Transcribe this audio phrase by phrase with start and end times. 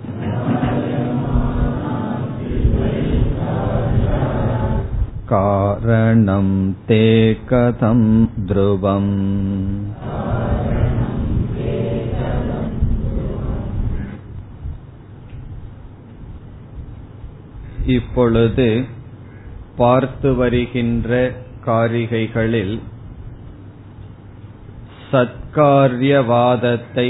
[5.32, 6.50] कारणं
[6.90, 7.04] ते
[7.50, 8.02] कथं
[8.48, 9.14] ध्रुवम्
[17.88, 18.70] இப்பொழுது
[19.78, 21.10] பார்த்து வருகின்ற
[21.66, 22.76] காரிகைகளில்
[25.12, 27.10] சத்காரியவாதத்தை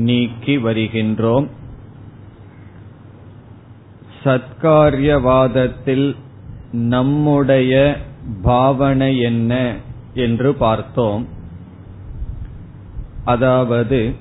[0.00, 1.48] நீக்கி வருகின்றோம்
[4.24, 6.08] சத்காரியவாதத்தில்
[6.75, 7.97] நம்முடைய
[8.41, 9.75] பாவனை என்ன
[10.13, 11.27] என்று பார்த்தோம்.
[13.25, 14.13] அதாவது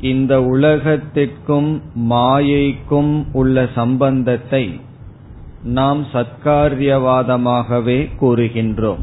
[0.00, 4.80] இந்த உலகத்திற்கும் மாயைக்கும் உள்ள சம்பந்தத்தை
[5.62, 9.02] நாம் சத்காரியவாதமாகவே கூறுகின்றோம்.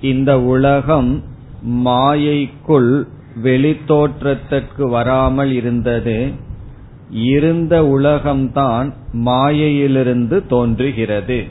[0.00, 1.22] இந்த உலகம்
[1.62, 3.08] மாயைக்குள்
[3.44, 6.32] வெளித்தோற்றத்திற்கு வராமல் இருந்தது.
[7.10, 11.44] இருந்த உலகம்தான் மாயையிலிருந்து தோன்றுகிறது.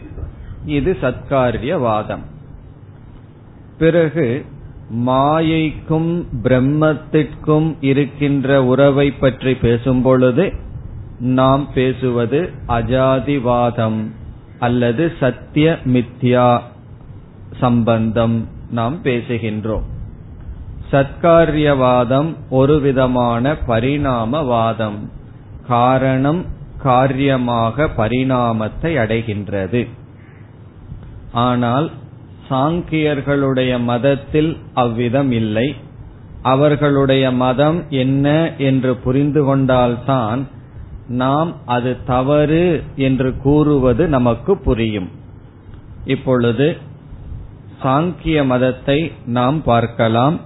[0.66, 2.22] இது சத்காரியவாதம்.
[3.78, 4.46] பிறகு
[4.96, 10.54] மாயைக்கும் பிரம்மத்திற்கும் இருக்கின்ற உறவை பற்றி பேசும்பொழுது
[11.20, 14.12] நாம் பேசுவது அஜாதிவாதம்
[14.60, 16.60] அல்லது சத்திய மித்யா
[17.60, 19.84] சம்பந்தம் நாம் பேசுகின்றோம்.
[20.92, 24.98] சத்காரியவாதம் ஒரு விதமான பரிணாமவாதம்.
[25.68, 26.46] காரணம்
[26.84, 29.88] காரியமாக பரிணாமத்தை அடைகின்றது.
[31.32, 31.92] ஆனால்
[32.50, 35.76] சாங்கியர்களுடைய மதத்தில் அவ்விதம் இல்லை.
[36.42, 40.48] அவர்களுடைய மதம் என்ன என்று புரிந்து கொண்டால்தான்
[41.08, 45.10] நாம் அது தவறு என்று கூறுவது நமக்கு புரியும்.
[46.06, 46.78] இப்பொழுது
[47.84, 50.40] சாங்கிய மதத்தை நாம் பார்க்கலாம்.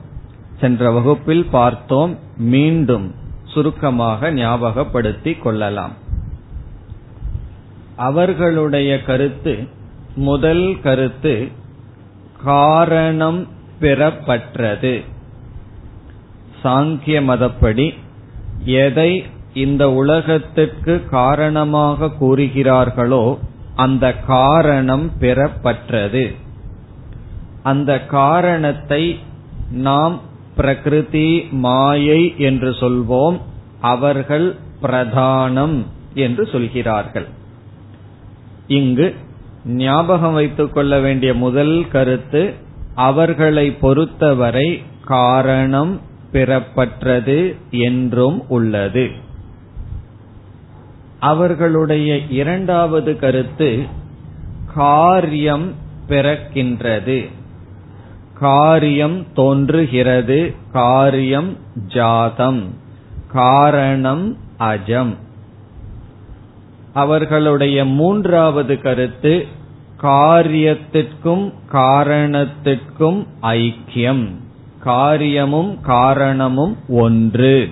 [0.60, 2.18] சென்ற வகுப்பில் பார்த்தோம்.
[2.38, 3.08] மீண்டும்
[3.54, 5.92] சுருக்கமாக ஞாபகப்படுத்திக் கொள்ளலாம்.
[7.96, 9.68] அவர்களுடைய கருத்து
[10.16, 11.48] முதல் கருத்து
[12.44, 13.48] காரணம்
[13.80, 15.04] பெறப்பற்றது.
[16.64, 17.94] சாங்கிய மதப்படி
[18.64, 23.38] எதை இந்த உலகத்திற்கு காரணமாக கூறுகிறார்களோ
[23.76, 26.36] அந்த காரணம் பெறப்பற்றது.
[27.64, 29.20] அந்த காரணத்தை
[29.72, 30.22] நாம்
[30.56, 33.40] பிரகிருதி மாயை என்று சொல்வோம்.
[33.82, 37.28] அவர்கள் பிரதானம் என்று சொல்கிறார்கள்.
[38.68, 39.16] இங்கு
[39.66, 42.54] ஞாபகம் வைத்துக் கொள்ள வேண்டிய முதல் கருத்து
[42.96, 46.02] அவர்களை பொறுத்தவரை காரணம்
[46.32, 49.10] பெறப்பற்றது என்றும் உள்ளது.
[51.20, 53.86] அவர்களுடைய இரண்டாவது கருத்து
[54.74, 55.74] காரியம்
[56.08, 57.30] பிறக்கின்றது.
[58.42, 61.58] காரியம் தோன்றுகிறது காரியம்
[61.88, 62.64] ஜாதம்.
[63.32, 65.16] காரணம் அஜம்.
[66.94, 69.48] அவர்களுடைய மூன்றாவது கருத்து
[70.02, 74.28] காரியத்திற்கும் காரணத்திற்கும் ஐக்கியம்.
[74.84, 77.70] காரியமும் காரணமும் ஒன்று.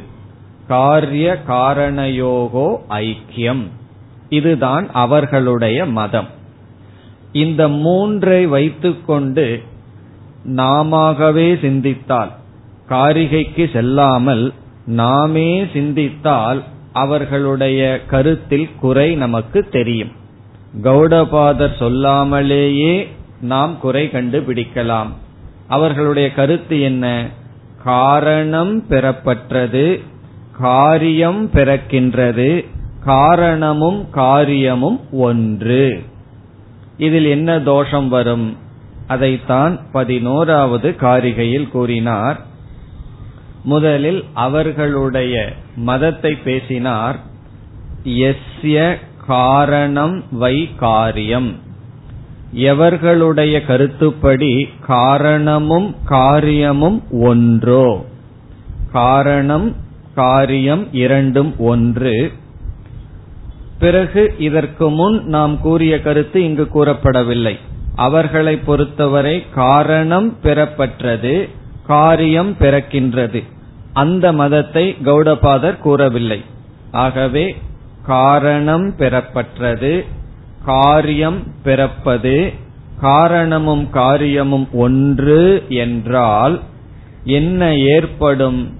[0.68, 3.68] காரிய காரணயோகோ ஐக்கியம்.
[4.30, 6.28] இதுதான் அவர்களுடைய மதம்.
[7.32, 9.64] இந்த மூன்றை வைத்துக்கொண்டு
[10.48, 12.32] நாமவே சிந்தித்தால்
[12.90, 14.54] காரிகைக்கு செல்லாமல்
[14.86, 16.64] நாமே சிந்தித்தால்
[16.94, 20.12] அவர்களுடைய கருத்தில் குறை நமக்கு தெரியும்.
[20.84, 23.08] கௌடபாதர் சொல்லாமலேயே
[23.42, 25.08] நாம் குறை கண்டுபிடிக்கலாம்.
[25.68, 27.28] அவர்களுடைய கருத்து என்ன?
[27.84, 30.00] காரணம் பெறப்பட்டது
[30.60, 32.66] காரியம் பிறக்கின்றது
[33.06, 36.04] காரணமும் காரியமும் ஒன்று.
[36.98, 38.58] இதில் என்ன தோஷம் வரும்?
[39.10, 42.46] அதைத்தான் பதினோராவது காரிகையில் கூறினார்.
[43.64, 47.20] முதலில் அவர்களுடைய மதத்தை பேசினார்.
[48.04, 48.96] எஸ்ய
[49.28, 51.56] காரணம் வை காரியம்.
[52.56, 58.06] எவர்களுடைய கருத்துப்படி காரணமும் காரியமும் ஒன்றோ?
[58.92, 59.76] காரணம்
[60.16, 62.32] காரியம் இரண்டும் ஒன்று.
[63.80, 67.60] பிறகு இதற்கு முன் நாம் கூறிய கருத்து இங்கு கூறப்படவில்லை.
[67.96, 71.50] அவர்களை பொறுத்தவரை காரணம் பெறப்பட்டது
[71.88, 73.44] காரியம் பிறக்கின்றது.
[73.94, 76.44] அந்த மதத்தை கௌடபாதர் கூறவில்லை.
[76.92, 77.56] ஆகவே
[78.06, 80.06] காரணம் பெறப்பட்டது
[80.66, 82.54] காரியம் பிறப்பது
[83.02, 86.60] காரணமும் காரியமும் ஒன்று என்றால்
[87.24, 88.78] என்ன ஏற்படும்?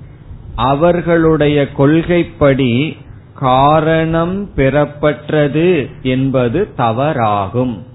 [0.56, 2.98] அவர்களுடைய கொள்கைப்படி
[3.34, 7.88] காரணம் பெறப்பட்டது என்பது தவறாகும்.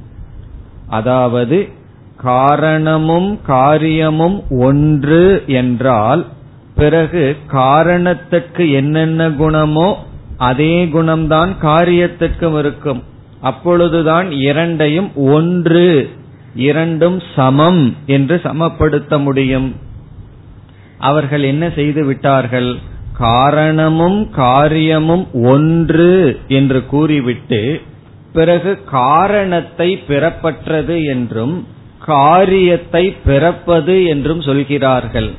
[0.88, 1.68] அதாவது
[2.16, 6.26] காரணமும் காரியமும் ஒன்று என்றால்
[6.74, 9.94] பிறகு காரணத்துக்கு என்னென்ன குணமோ
[10.36, 13.02] அதே குணம்தான் காரியத்துக்கும் இருக்கும்.
[13.40, 16.10] அப்பொழுதுதான் இரண்டையும் ஒன்று
[16.54, 19.74] இரண்டும் சமம் என்று சமப்படுத்த முடியும்.
[20.98, 22.78] அவர்கள் என்ன செய்து விட்டார்கள்?
[23.12, 27.80] காரணமும் காரியமும் ஒன்று என்று கூறிவிட்டு
[28.36, 31.56] பிறகு காரணத்தை பெறப்பட்டது என்றும்
[32.06, 35.30] காரியத்தை பிறப்பது என்றும் சொல்கிறார்கள்.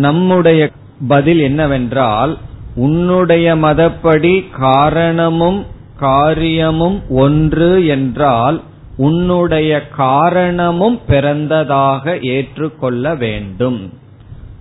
[0.00, 0.62] நம்முடைய
[1.08, 2.32] பதில் என்னவென்றால்
[2.76, 5.60] உன்னுடைய மதப்படி காரணமும்
[6.00, 8.58] காரியமும் ஒன்று என்றால்
[8.96, 13.80] உன்னுடைய காரணமும் பிறந்ததாக ஏற்றுக்கொள்ள வேண்டும்.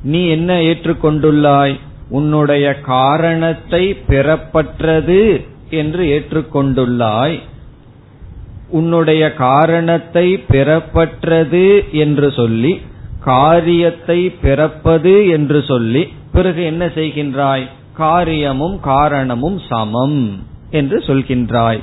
[0.04, 1.76] நீ என்ன ஏற்றுக்கொண்டுள்ளாய்?
[2.10, 5.22] உன்னுடைய காரணத்தை பிறப்பற்றது
[5.70, 7.40] என்று ஏற்றுக்கொண்டுள்ளாய்.
[8.70, 12.82] உன்னுடைய காரணத்தை பெறப்பற்றது என்று சொல்லி
[13.20, 17.66] காரியத்தை பிறப்பது என்று சொல்லி பிறகு என்ன செய்கின்றாய்?
[17.94, 21.80] காரியமும் காரணமும் சமம் என்று சொல்கின்றாய்.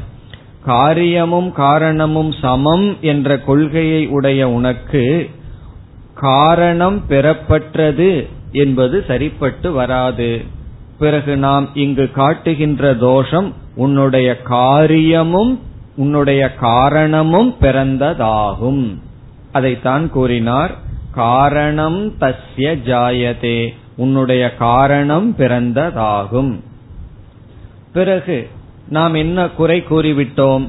[0.65, 5.31] காரியமும் காரணமும் சமம் என்ற கொள்கையை உடைய உனக்கு
[6.15, 10.45] காரணம் பெறப்பற்றது என்பது சரிப்பட்டு வராது.
[10.99, 15.61] பிறகு நாம் இங்கு காட்டுகின்ற தோஷம் உன்னுடைய காரியமும்
[15.97, 18.97] உன்னுடைய காரணமும் பிறந்ததாகும்.
[19.53, 20.75] அதைத்தான் கூறினார்.
[21.13, 26.61] காரணம் தஸ்ய ஜாயதே உன்னுடைய காரணம் பிறந்ததாகும்.
[27.93, 28.49] பிறகு
[28.89, 30.69] நாம் என்ன குறை கூறிவிட்டோம்?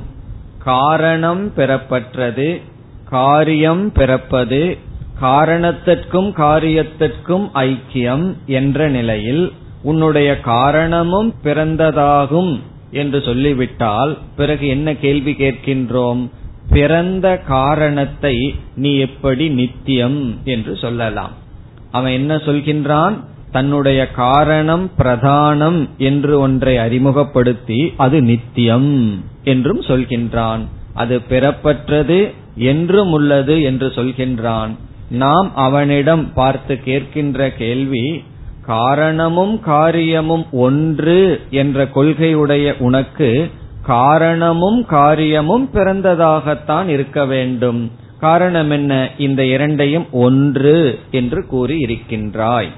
[0.58, 2.62] காரணம் பெறப்பட்டது
[3.10, 4.78] காரியம் பிறப்பது
[5.20, 12.60] காரணத்திற்கும் காரியத்திற்கும் ஐக்கியம் என்ற நிலையில் உன்னுடைய காரணமும் பிறந்ததாகும்
[12.92, 16.30] என்று சொல்லிவிட்டால் பிறகு என்ன கேள்வி கேட்கின்றோம்?
[16.70, 21.32] பிறந்த காரணத்தை நீ எப்படி நித்தியம் என்று சொல்லலாம்.
[21.92, 23.14] அவன் என்ன சொல்கின்றான்?
[23.52, 30.60] தன்னுடைய காரணம் பிரதானம் என்று ஒன்றை அறிமுகப்படுத்தி அது நித்தியம் என்றும் சொல்கின்றான்.
[30.94, 34.70] அது பிறப்பற்றது என்றும் உள்ளது என்று சொல்கின்றான்.
[35.10, 38.24] நாம் அவனிடம் பார்த்து கேட்கின்ற கேள்வி
[38.68, 43.52] காரணமும் காரியமும் ஒன்று என்ற கொள்கையுடைய உனக்கு
[43.86, 47.92] காரணமும் காரியமும் பிறந்ததாகத்தான் இருக்க வேண்டும்.
[48.20, 49.10] காரணம் என்ன?
[49.18, 52.72] இந்த இரண்டையும் ஒன்று என்று கூறி இருக்கின்றாய்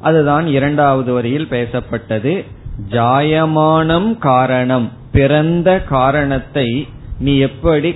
[0.00, 2.44] அதுதான் இரண்டாவது வரியில் பேசப்பட்டது.
[2.90, 4.90] ஜாயமானம் காரணம்.
[5.12, 7.94] பிறந்த காரணத்தை நீ எப்படி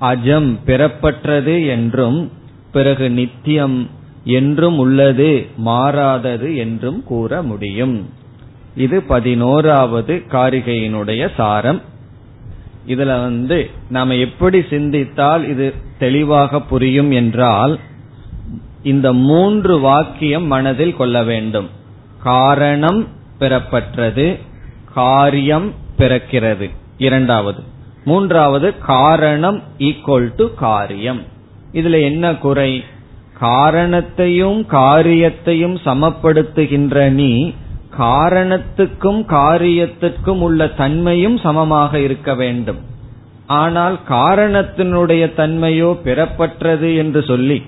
[0.00, 2.32] அஜம் பெறப்பட்டது என்றும்
[2.72, 3.90] பிறகு நித்தியம்
[4.26, 8.10] என்றும் உள்ளது மாறாதது என்றும் கூற முடியும்.
[8.76, 11.80] இது பதினோராவது காரிகையினுடைய சாரம்.
[12.86, 17.78] இதுல வந்து நாம எப்படி சிந்தித்தால் இது தெளிவாக புரியும் என்றால்
[18.82, 21.68] இந்த மூன்று வாக்கியம் மனதில் கொள்ள வேண்டும்.
[22.22, 23.08] காரணம்
[23.38, 24.38] பெறப்பட்டது
[24.94, 26.70] காரியம் பிறக்கிறது.
[26.98, 27.62] இரண்டாவது.
[28.04, 31.22] மூன்றாவது காரணம் ஈக்குவல் டு காரியம்.
[31.72, 32.84] இதுல என்ன குறை?
[33.38, 37.52] காரணத்தையும் காரியத்தையும் சமப்படுத்துகின்ற நீ
[37.98, 42.80] காரணத்துக்கும் காரியத்திற்கும் உள்ள தன்மையும் சமமாக இருக்க வேண்டும்.
[43.46, 47.58] ஆனால் காரணத்தினுடைய தன்மையோ பிறப்பற்றது என்று சொல்லி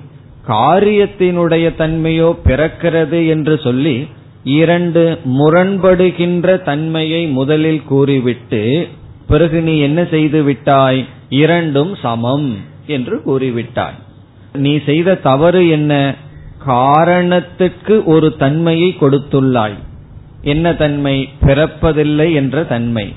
[0.49, 3.97] காரியத்தினுடைய தன்மையோ பிறக்கிறது என்று சொல்லி
[4.43, 8.89] இரண்டு முரண்படுகின்ற தன்மையை முதலில் கூறிவிட்டு
[9.27, 11.01] பிறகு நீ என்ன செய்து விட்டாய்?
[11.29, 12.51] இரண்டும் சமம்
[12.87, 13.99] என்று கூறிவிட்டாய்.
[14.53, 16.15] நீ செய்த தவறு என்ன?
[16.67, 19.79] காரணத்துக்கு ஒரு தன்மையை கொடுத்துள்ளாய்.
[20.43, 21.29] என்ன தன்மை?
[21.43, 23.15] பிறப்பதில்லை என்ற தன்மை.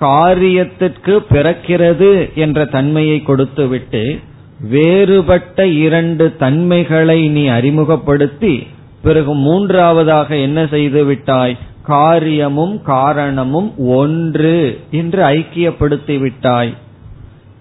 [0.00, 4.18] காரியத்திற்கு பிறக்கிறது என்ற தன்மையை கொடுத்துவிட்டு
[4.60, 8.66] வேறுபட்ட இரண்டு தன்மைகளை நீ அறிமுகப்படுத்தி
[9.02, 11.58] பிறகு மூன்றாவதாக என்ன செய்து விட்டாய்?
[11.82, 16.74] காரியமும் காரணமும் ஒன்று என்று ஐக்கியப்படுத்தி விட்டாய்.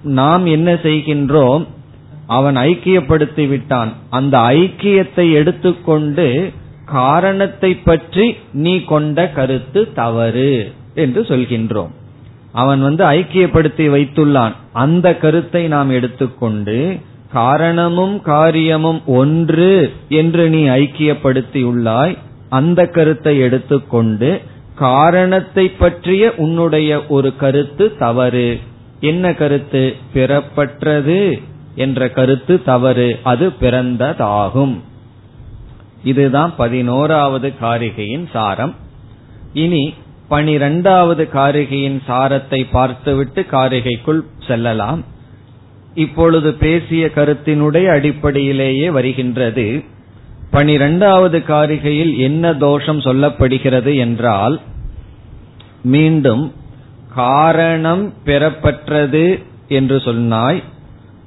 [0.04, 1.66] நாம் என்ன செய்கின்றோம்?
[2.28, 6.52] அவன் ஐக்கியப்படுத்தி விட்டான் அந்த ஐக்கியத்தை எடுத்துக்கொண்டு
[6.86, 11.92] காரணத்தை பற்றி நீ கொண்ட கருத்து தவறு என்று சொல்கின்றோம்.
[12.52, 14.52] அவன் வந்து ஐக்கியப்படுத்தி வைத்துள்ளான்.
[14.74, 16.98] அந்த கருத்தை நாம் எடுத்துக்கொண்டு
[17.32, 22.18] காரணமும் காரியமும் ஒன்று என்று நீ ஐக்கியப்படுத்தியுள்ளாய்.
[22.50, 24.42] அந்த கருத்தை எடுத்துக்கொண்டு
[24.76, 28.60] காரணத்தை பற்றிய உன்னுடைய ஒரு கருத்து தவறு.
[29.00, 29.96] என்ன கருத்து?
[30.14, 31.42] பிறப்பற்றது.
[31.76, 33.20] என்ற கருத்து தவறு.
[33.24, 34.80] அது பிறந்ததாகும்.
[36.04, 38.76] இதுதான் பதினோராவது காரிகையின் சாரம்.
[39.54, 39.94] இனி
[40.28, 45.04] பனிரெண்டாவது காரிகையின் சாரத்தை பார்த்துவிட்டு காரிகைக்குள் செல்லலாம்.
[45.94, 49.84] இப்பொழுது பேசிய கருத்தினுடைய அடிப்படையிலேயே வருகின்றது.
[50.52, 54.62] பனிரெண்டாவது காரிகையில் என்ன தோஷம் சொல்லப்படுகிறது என்றால்
[55.84, 56.54] மீண்டும்
[57.16, 60.64] காரணம் பெறப்பட்டது என்று சொன்னாய்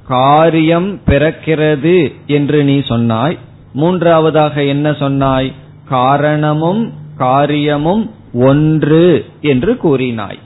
[0.08, 3.38] காரியம் பிறக்கிறது என்று நீ சொன்னாய்.
[3.72, 5.52] மூன்றாவதாக என்ன சொன்னாய்?
[5.88, 10.38] காரணமும் காரியமும் ஒன்று என்று கூறினாய்.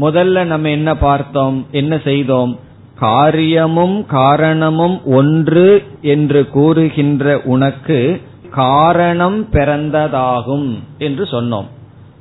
[0.00, 1.66] முதல்ல நம்ம என்ன பார்த்தோம்?
[1.70, 2.58] என்ன செய்தோம்?
[2.98, 8.20] காரியமும் காரணமும் ஒன்று என்று கூறுகின்ற உனக்கு
[8.50, 11.66] காரணம் பிறந்ததாகும் என்று சொன்னோம்.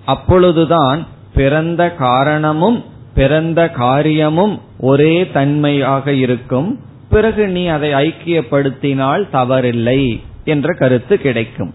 [0.05, 6.79] அப்பொழுதுதான் பிறந்த காரணமும் பிறந்த காரியமும் ஒரே தன்மையாக இருக்கும்.
[7.09, 11.73] பிறகு நீ அதை ஐக்கியப்படுத்தினால் தவறில்லை என்ற கருத்து கிடைக்கும்.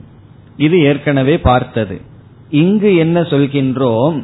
[0.57, 2.01] இது ஏற்கனவே பார்த்தது.
[2.51, 4.23] இங்கு என்ன சொல்கின்றோம்?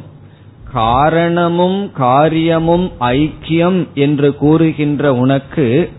[0.71, 5.91] காரணமும் காரியமும் ஐக்கியம் என்று கூறுகின்ற உனக்கு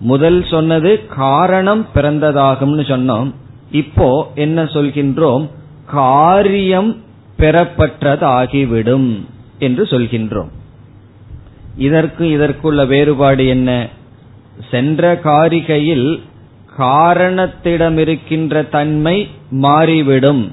[0.00, 3.34] முதல் சொன்னது காரணம் பிறந்ததாகும்னு சொன்னோம்.
[3.70, 5.48] இப்போ என்ன சொல்கின்றோம்?
[5.86, 6.96] காரியம்
[7.38, 9.24] பெறப்பட்டதாகிவிடும்
[9.58, 10.50] என்று சொல்கின்றோம்.
[11.76, 13.88] இதற்கு இதற்குள்ள வேறுபாடு என்ன?
[14.70, 16.20] சென்ற காரிகையில்
[16.78, 20.52] காரணத்திடம் இருக்கின்ற தன்மை மாறிவிடும்.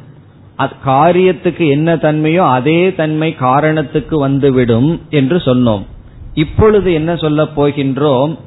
[0.86, 5.86] காரியத்துக்கு என்ன தன்மையோ அதே தன்மை காரணத்துக்கு வந்துவிடும் என்று சொன்னோம்.
[6.34, 8.38] இப்பொழுது என்ன சொல்ல போகின்றோம்?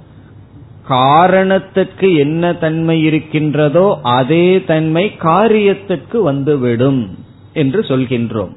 [0.89, 7.19] காரணத்துக்கு என்ன தன்மை இருக்கின்றதோ அதே தன்மை காரியத்துக்கு வந்துவிடும்
[7.53, 8.57] என்று சொல்கின்றோம்.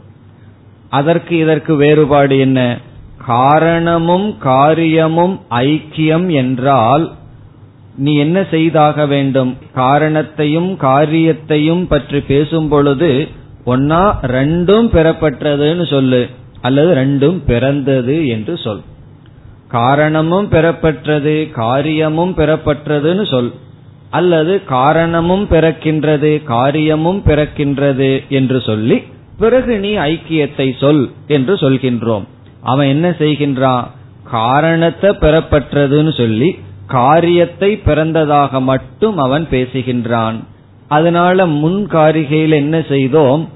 [0.90, 2.80] அதற்கு இதற்கு வேறுபாடு என்ன?
[3.26, 7.06] காரணமும் காரியமும் ஐக்கியம் என்றால்
[7.96, 9.52] நீ என்ன செய்தாக வேண்டும்?
[9.74, 13.28] காரணத்தையும் காரியத்தையும் பற்றி பேசும் பொழுது
[13.66, 14.02] ஒன்னா
[14.36, 16.22] ரெண்டும் பெறப்பட்டதுன்னு சொல்லு
[16.62, 18.82] அல்லது ரெண்டும் பிறந்தது என்று சொல்.
[19.68, 23.52] காரணமும் பெறப்பட்டது காரியமும் பெறப்பட்டதுன்னு சொல்.
[24.10, 28.98] அல்லது காரணமும் பிறக்கின்றது காரியமும் பிறக்கின்றது என்று சொல்லி
[29.40, 32.28] பிறகு நீ ஐக்கியத்தை சொல் என்று சொல்கின்றோம்.
[32.64, 33.84] அவன் என்ன செய்கின்றான்
[34.24, 40.38] காரணத்தை பெறப்பட்டதுன்னு சொல்லி காரியத்தை பிறந்ததாக மட்டும் அவன் பேசுகின்றான்.
[40.88, 43.50] அதனால முன் காரிகையில் என்ன செய்தோம்?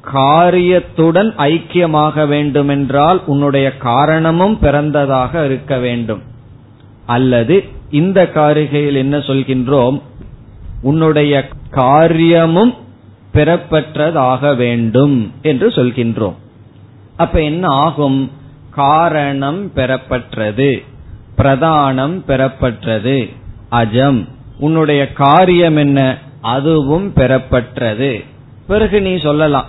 [0.00, 6.22] காரியத்துடன் ஐக்கியமாக வேண்டுமென்றால் உன்னுடைய காரணமும் பிறந்ததாக இருக்க வேண்டும்.
[7.06, 10.00] அல்லது இந்த காரிகையில் என்ன சொல்கின்றோம்?
[10.82, 12.74] உன்னுடைய காரியமும்
[13.34, 16.38] பெறப்பற்றதாக வேண்டும் என்று சொல்கின்றோம்.
[17.16, 18.30] அப்ப என்ன ஆகும்?
[18.70, 20.84] காரணம் பெறப்பட்டது
[21.38, 23.36] பிரதானம் பெறப்பட்டது
[23.70, 24.28] அஜம்.
[24.58, 26.18] உன்னுடைய காரியம் என்ன?
[26.40, 28.24] அதுவும் பெறப்பட்டது
[28.66, 29.64] பிறகு நீ சொல்லலாம்.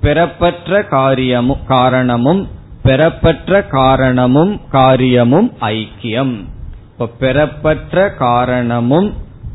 [0.00, 2.48] பெறப்பற்ற காரியமும் காரணமும்
[2.82, 6.44] பெறப்பற்ற காரணமும் காரியமும் ஐக்கியம்.
[6.92, 9.14] இப்ப பெறப்பற்ற காரணமும்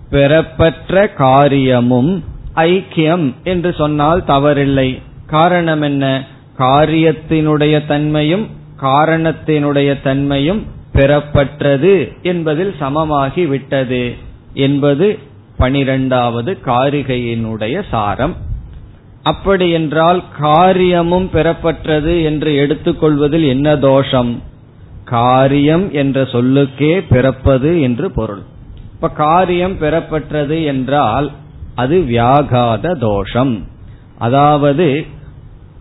[0.10, 2.24] பெறப்பற்ற காரியமும்
[2.56, 5.02] ஐக்கியம் என்று சொன்னால் தவறில்லை.
[5.28, 6.24] காரணம் என்ன?
[6.60, 8.48] காரியத்தினுடைய தன்மையும்
[8.82, 14.14] காரணத்தினுடைய தன்மையும் பெறப்பட்டது என்பதில் சமமாகி விட்டது
[14.54, 15.20] என்பது
[15.58, 18.36] பனிரெண்டாவது காரிகையினுடைய சாரம்.
[19.24, 24.42] அப்படி என்றால் காரியமும் பெறப்பட்டது என்று எடுத்துக்கொள்வதில் என்ன தோஷம்?
[25.06, 28.42] காரியம் என்ற சொல்லுக்கே பிறப்பது என்று பொருள்.
[28.94, 31.32] இப்ப காரியம் பெறப்பட்டது என்றால்
[31.76, 33.64] அது வியாகாத தோஷம்.
[34.18, 35.06] அதாவது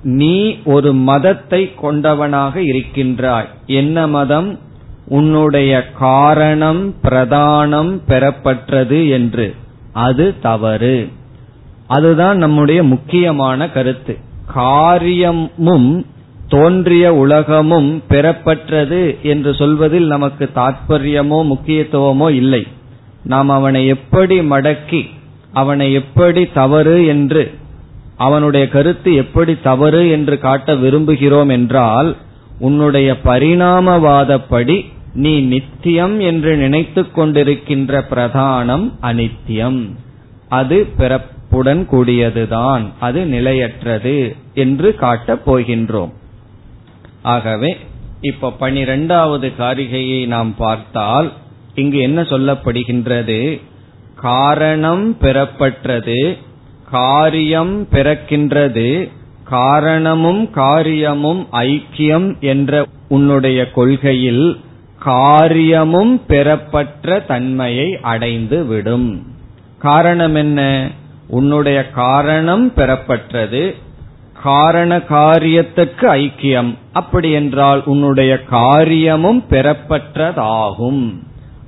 [0.02, 3.48] நீ ஒரு மதத்தை கொண்டவனாக இருக்கின்றாய்.
[3.66, 4.58] என்ன மதம்?
[5.06, 9.54] உன்னுடைய காரணம் பிரதானம் பெறப்பட்டது என்று.
[9.92, 11.08] அது தவறு.
[11.86, 14.18] அதுதான் நம்முடைய முக்கியமான கருத்து.
[14.46, 16.06] காரியமும்
[16.48, 22.66] தோன்றிய உலகமும் பெறப்பட்டது என்று சொல்வதில் நமக்கு தாற்பயமோ முக்கியத்துவமோ இல்லை.
[23.24, 25.06] நாம் அவனை எப்படி மடக்கி
[25.52, 27.54] அவனை எப்படி தவறு என்று
[28.22, 32.16] அவனுடைய கருத்து எப்படி தவறு என்று காட்ட விரும்புகிறோம் என்றால்
[32.58, 34.76] உன்னுடைய பரிணாமவாதப்படி
[35.14, 39.80] நீ நித்தியம் என்று நினைத்து கொண்டிருக்கின்ற பிரதானம் அனித்தியம்.
[40.48, 42.84] அது பிறப்புடன் கூடியதுதான்.
[43.00, 44.16] அது நிலையற்றது
[44.54, 46.12] என்று காட்டப் போகின்றோம்.
[47.22, 47.76] ஆகவே
[48.20, 51.32] இப்ப பனிரெண்டாவது காரிகையை நாம் பார்த்தால்
[51.74, 53.40] இங்கு என்ன சொல்லப்படுகின்றது?
[54.14, 56.18] காரணம் பெறப்பட்டது
[56.92, 59.10] காரியம் பிறக்கின்றது
[59.44, 64.60] காரணமும் காரியமும் ஐக்கியம் என்ற உன்னுடைய கொள்கையில்
[64.98, 69.26] காரியமும் பெறப்பற்ற தன்மையை அடைந்து விடும்.
[69.78, 70.90] காரணம் என்ன?
[71.28, 73.74] உன்னுடைய காரணம் பெறப்பற்றது
[74.42, 76.74] காரண காரியத்துக்கு ஐக்கியம்.
[76.92, 81.14] அப்படி என்றால் உன்னுடைய காரியமும் பெறப்பற்றதாகும்.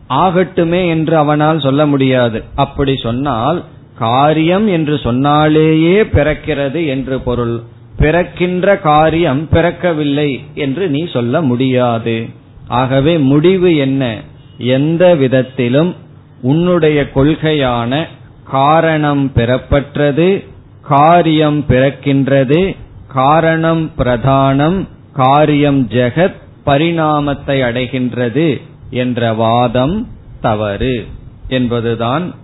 [0.09, 2.45] ஆகட்டுமே என்று அவனால் சொல்ல முடியாது.
[2.55, 3.65] அப்படி சொன்னால்
[3.99, 7.63] காரியம் என்று சொன்னாலேயே பிறக்கிறது என்று பொருள்.
[7.97, 12.27] பிறக்கின்ற காரியம் பிறக்கவில்லை என்று நீ சொல்ல முடியாது.
[12.69, 14.21] ஆகவே முடிவு என்ன?
[14.59, 15.95] எந்த விதத்திலும்
[16.43, 18.07] உன்னுடைய கொள்கையான
[18.45, 20.45] காரணம் பிறப்பற்றது
[20.83, 22.77] காரியம் பிறக்கின்றது
[23.09, 30.09] காரணம் பிரதானம் காரியம் ஜெகத் பரிணாமத்தை அடைகின்றது என்ற வாதம்
[30.41, 31.07] தவறு
[31.49, 32.35] என்பதுதான்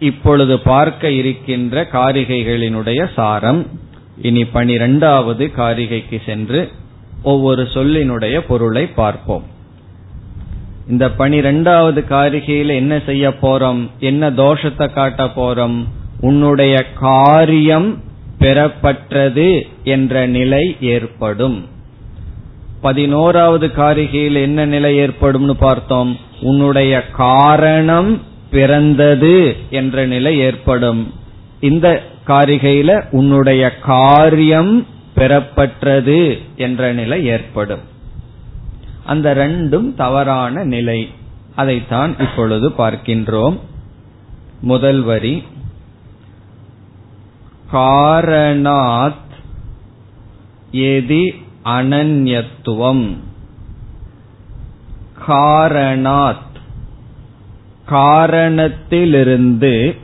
[0.00, 3.66] இப்பொழுது பார்க்க இருக்கின்ற காரிகைகளினுடைய சாரம்.
[4.22, 6.70] இனி பனிரெண்டாவது காரிகைக்கு சென்று
[7.22, 9.44] ஒவ்வொரு சொல்லினுடைய பொருளை பார்ப்போம்.
[10.88, 13.90] இந்த பனிரெண்டாவது காரிகையில என்ன செய்ய போறோம்?
[13.98, 15.84] என்ன தோஷத்தை காட்ட போறோம்?
[16.20, 18.02] உன்னுடைய காரியம்
[18.38, 21.68] பெறப்பட்டது என்ற நிலை ஏற்படும்.
[22.80, 26.18] பதினோராவது காரிகையில் என்ன நிலை ஏற்படும்னு பார்த்தோம்.
[26.40, 31.14] உன்னுடைய காரணம் பிறந்தது என்ற நிலை ஏற்படும்.
[31.60, 34.86] இந்த காரிகையில உன்னுடைய காரியம்
[35.16, 37.80] பெறப்பட்டது என்ற நிலை ஏற்படும்.
[39.04, 41.08] அந்த ரெண்டும் தவறான நிலை.
[41.54, 43.58] அதைத்தான் இப்பொழுது பார்க்கின்றோம்.
[44.60, 45.42] முதல் வரி.
[47.72, 49.14] காரணாத்
[50.72, 53.16] எதி அனன்யத்துவம்.
[55.28, 56.47] காரணாத்
[57.88, 59.96] காரணத்திலிருந்து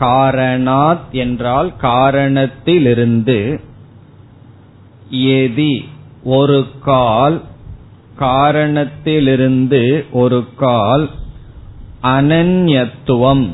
[0.00, 3.60] காரணாத் என்றால் காரணத்திலிருந்து
[5.10, 5.84] எதி
[6.24, 7.42] ஒரு கால்
[8.16, 11.10] காரணத்திலிருந்து ஒரு கால்
[12.02, 13.48] அனன்யத்துவம்.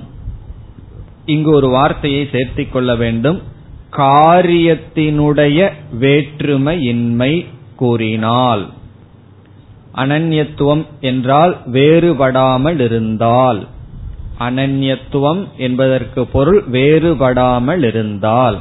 [1.26, 3.42] இங்கு ஒரு வார்த்தையை சேர்த்திக் கொள்ள வேண்டும்.
[3.96, 5.70] காரியத்தினுடைய
[6.00, 7.46] வேற்றுமையின்மை
[7.76, 8.68] கூறினால்.
[10.00, 13.66] அனன்யத்துவம் என்றால் வேறுபடாமல் இருந்தால்
[14.40, 18.58] அனன்யத்துவம் என்பதற்கு பொருள் வேறுபடாமல் இருந்தால்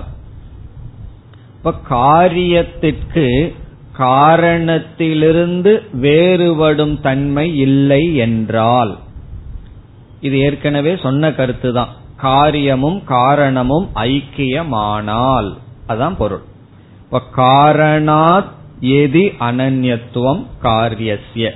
[1.57, 3.55] இப்ப காரியத்திற்கு
[3.93, 8.97] காரணத்திலிருந்து வேறுபடும் தன்மை இல்லை என்றால்.
[10.21, 11.87] இது ஏற்கனவே சொன்ன கருத்துதான்.
[12.15, 15.49] காரியமும் காரணமும் ஐக்கியமானால்.
[15.87, 16.41] அதான் பொருள்.
[17.03, 21.49] இப்ப காரணாத் எதி அனன்யத்துவம் காரியசிய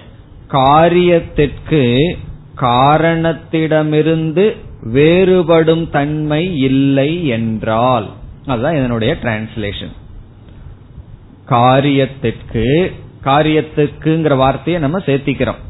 [0.49, 2.15] காரியத்திற்கு
[2.61, 4.55] காரணத்திடமிருந்து
[4.93, 8.09] வேறுபடும் தன்மை இல்லை என்றால்
[8.45, 9.91] அதுதான் இதனுடைய டிரான்ஸ்லேஷன்
[11.49, 12.91] காரியத்திற்கு
[13.23, 15.61] காரியத்துக்குங்கிற வார்த்தையை நம்ம சேர்த்திக்கிறோம்.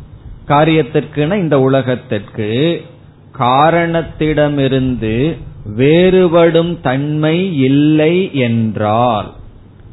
[0.47, 2.81] காரியத்திற்குன்னா இந்த உலகத்திற்கு
[3.39, 5.37] காரணத்திடமிருந்து
[5.77, 9.33] வேறுபடும் தன்மை இல்லை என்றால்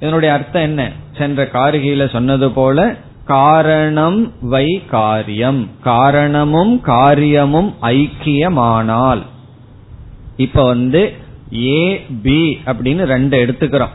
[0.01, 0.93] இதனுடைய அர்த்தம் என்ன?
[1.19, 5.71] சென்ற காரிகையில சொன்னது போல காரணம் வை காரியம்.
[5.83, 9.23] காரணமும் காரியமும் ஐக்கியமானால்.
[10.37, 11.13] இப்ப வந்து
[11.55, 13.89] ஏ பி அப்படின்னு ரெண்டு எடுத்துக்கிறோம்.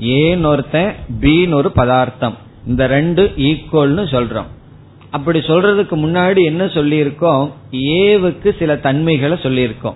[0.00, 2.36] ஏன்னு ஒருத்தன் பின்னு ஒரு பதார்த்தம்.
[2.66, 4.46] இந்த ரெண்டு ஈக்குவல்னு சொல்றோம்.
[5.10, 7.50] அப்படி சொல்றதுக்கு முன்னாடி என்ன சொல்லியிருக்கோம்?
[7.72, 9.94] ஏவுக்கு சில தன்மைகளை சொல்லியிருக்கோம்.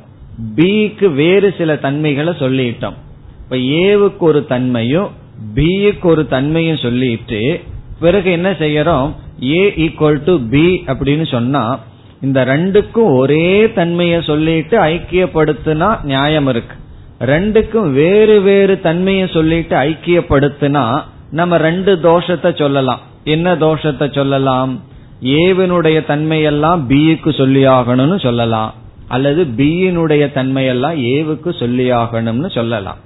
[0.56, 2.94] பிக்கு வேறு சில தன்மைகளை சொல்லிட்டோம்.
[3.42, 5.20] இப்ப ஏவுக்கு ஒரு தன்மையும்
[5.54, 7.60] பிக்கு ஒரு தன்மையும் சொல்லிட்டு
[8.00, 9.12] பிறகு என்ன செய்யறோம்?
[9.42, 11.78] ஏ ஈக்குவல் டு பி அப்படின்னு சொன்னா
[12.20, 16.76] இந்த ரெண்டுக்கும் ஒரே தன்மையை சொல்லிட்டு ஐக்கியப்படுத்தினா நியாயம் இருக்கு.
[17.20, 23.00] ரெண்டுக்கும் வேறு வேறு தன்மையை சொல்லிட்டு ஐக்கியப்படுத்தினா நம்ம ரெண்டு தோஷத்தை சொல்லலாம்.
[23.24, 24.80] என்ன தோஷத்தை சொல்லலாம்?
[25.22, 28.74] ஏவினுடைய தன்மையெல்லாம் பிக்கு சொல்லியாகணும்னு சொல்லலாம்.
[29.08, 32.96] அல்லது பியினுடைய தன்மையெல்லாம் ஏவுக்கு சொல்லியாகணும்னு சொல்லலாம்.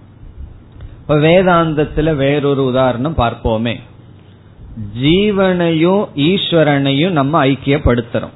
[1.08, 3.80] இப்ப வேதாந்தத்துல வேறொரு உதாரணம் பார்ப்போமே.
[5.02, 8.34] ஜீவனையும் ஈஸ்வரனையும் நம்ம ஐக்கியப்படுத்துறோம்.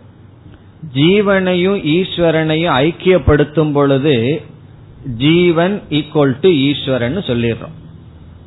[0.95, 4.43] ஜீவனையும் ஈஸ்வரனையும் ஐக்கியப்படுத்தும் பொழுது
[5.17, 7.75] ஜீவன் ஈக்குவல் டு ஈஸ்வரன் சொல்லிடுறோம்.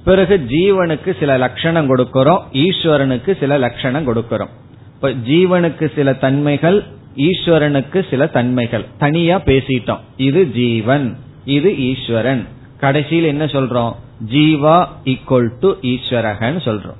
[0.03, 4.53] பிறகு ஜீவனுக்கு சில லட்சணம் கொடுக்கிறோம் ஈஸ்வரனுக்கு சில லட்சணம் கொடுக்கிறோம்.
[4.95, 6.83] இப்ப ஜீவனுக்கு சில தன்மைகள்
[7.17, 8.85] ஈஸ்வரனுக்கு சில தன்மைகள்.
[8.97, 9.99] தனியா பேசிட்டோம்.
[10.17, 12.45] இது ஜீவன் இது ஈஸ்வரன்.
[12.77, 13.95] கடைசியில் என்ன சொல்றோம்?
[14.31, 16.99] ஜீவா ஈக்குவல் டு ஈஸ்வரகன்னு சொல்றோம்.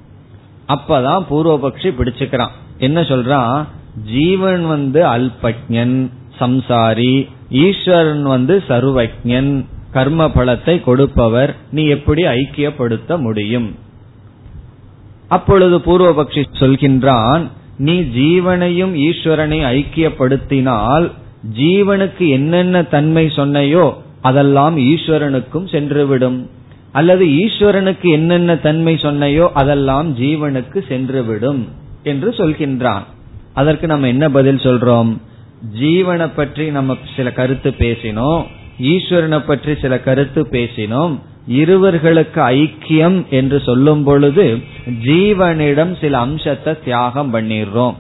[0.68, 2.54] அப்பதான் பூர்வபக்ஷி பிடிச்சுக்கிறான்.
[2.78, 3.66] என்ன சொல்றான்?
[4.06, 13.76] ஜீவன் வந்து அல்பஜன் சம்சாரி ஈஸ்வரன் வந்து சர்வஜன் கர்ம பலத்தை கொடுப்பவர் நீ எப்படி ஐக்கியப்படுத்த முடியும்?
[15.28, 21.12] அப்பொழுது பூர்வபக்ஷி சொல்கின்றான் நீ ஜீவனையும் ஈஸ்வரனை ஐக்கியப்படுத்தினால்
[21.58, 26.48] ஜீவனுக்கு என்னென்ன தன்மை சொன்னையோ அதெல்லாம் ஈஸ்வரனுக்கும் சென்றுவிடும்.
[26.94, 31.62] அல்லது ஈஸ்வரனுக்கு என்னென்ன தன்மை சொன்னையோ அதெல்லாம் ஜீவனுக்கு சென்றுவிடும்
[32.04, 33.06] என்று சொல்கின்றான்.
[33.54, 35.12] அதற்கு நம்ம என்ன பதில் சொல்றோம்?
[35.80, 38.44] ஜீவனை பற்றி நம்ம சில கருத்து பேசினோம்.
[38.80, 41.14] ஈஸ்வரனை பற்றி சில கருத்து பேசினோம்.
[41.48, 44.46] இருவர்களுக்கு ஐக்கியம் என்று சொல்லும் பொழுது
[45.08, 47.96] ஜீவனிடம் சில அம்சத்தை தியாகம் பண்ணிடுறோம்.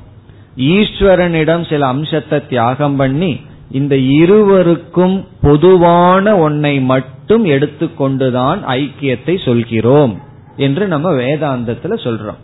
[0.73, 3.31] ஈஸ்வரனிடம் சில அம்சத்தை தியாகம் பண்ணி
[3.71, 10.21] இந்த இருவருக்கும் பொதுவான ஒன்னை மட்டும் மட்டும் எடுத்துக்கொண்டுதான் ஐக்கியத்தை சொல்கிறோம்
[10.57, 12.41] என்று நம்ம வேதாந்தத்துல சொல்றோம்.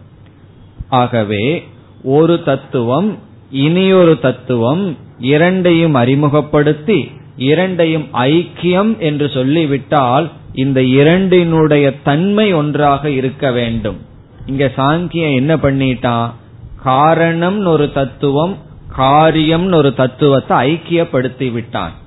[0.90, 1.64] ஆகவே
[2.04, 3.18] ஒரு தத்துவம்
[3.52, 14.00] இனியொரு தத்துவம் இரண்டையும் அறிமுகப்படுத்தி இரண்டையும் ஐக்கியம் என்று சொல்லிவிட்டால் இந்த இரண்டினுடைய தன்மை ஒன்றாக இருக்க வேண்டும்.
[14.46, 16.30] இங்க சாங்கியம் என்ன பண்ணிட்டான்
[16.84, 18.58] காரணம் ஒரு தத்துவம்
[18.96, 21.99] காரியம் ஒரு தத்துவத்தை ஐக்கியப்படுத்தி விட்டான்.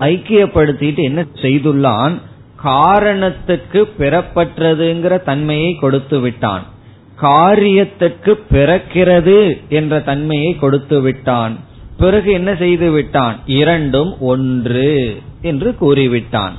[0.00, 2.20] ஐக்கியப்படுத்திட்டு என்ன செய்துள்ளான்?
[2.64, 6.62] காரணத்துக்கு பெறப்பட்டதுங்கிற தன்மையை கொடுத்து விட்டான்.
[7.22, 11.56] காரியத்துக்கு பிறக்கிறது என்ற தன்மையை கொடுத்து விட்டான்.
[11.98, 13.40] பிறகு என்ன செய்து விட்டான்?
[13.46, 16.52] இரண்டும் ஒன்று என்று கூறிவிட்டான்.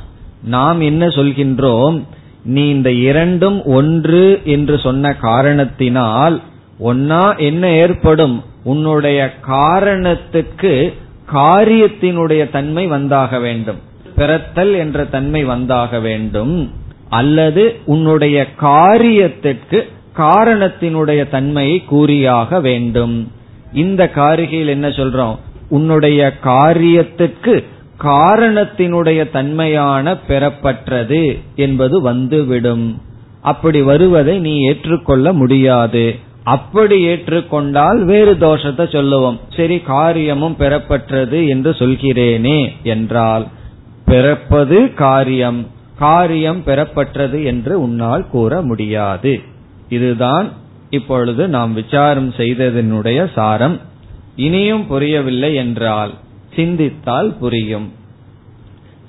[0.43, 2.03] நாம் என்ன சொல்கின்றோம்?
[2.45, 6.41] நீ இந்த இரண்டும் ஒன்று என்று சொன்ன காரணத்தினால்
[6.83, 8.43] ஒன்னா என்ன ஏற்படும்?
[8.63, 10.93] உன்னுடைய காரணத்துக்கு
[11.33, 13.79] காரியத்தினுடைய தன்மை வந்தாக வேண்டும்.
[14.15, 16.71] பிறத்தல் என்ற தன்மை வந்தாக வேண்டும்.
[17.09, 19.83] அல்லது உன்னுடைய காரியத்திற்கு
[20.17, 23.31] காரணத்தினுடைய தன்மையை கூறியாக வேண்டும்.
[23.73, 25.37] இந்த காரிகையில் என்ன சொல்றோம்?
[25.69, 27.63] உன்னுடைய காரியத்திற்கு
[28.03, 33.01] காரணத்தினுடைய தன்மையான பெறப்பற்றது என்பது வந்துவிடும்.
[33.41, 36.15] அப்படி வருவதை நீ ஏற்றுக்கொள்ள முடியாது.
[36.53, 39.39] அப்படி ஏற்றுக்கொண்டால் வேறு தோஷத்தை சொல்லுவோம்.
[39.55, 42.59] சரி காரியமும் பெறப்பட்டது என்று சொல்கிறேனே
[42.93, 43.45] என்றால்
[44.05, 45.59] பிறப்பது காரியம்.
[45.99, 49.33] காரியம் பெறப்பட்டது என்று உன்னால் கூற முடியாது.
[49.89, 50.47] இதுதான்
[50.89, 53.77] இப்பொழுது நாம் விசாரம் செய்ததனுடைய சாரம்.
[54.47, 56.13] இனியும் புரியவில்லை என்றால்
[56.55, 57.87] சிந்தித்தால் புரியும்.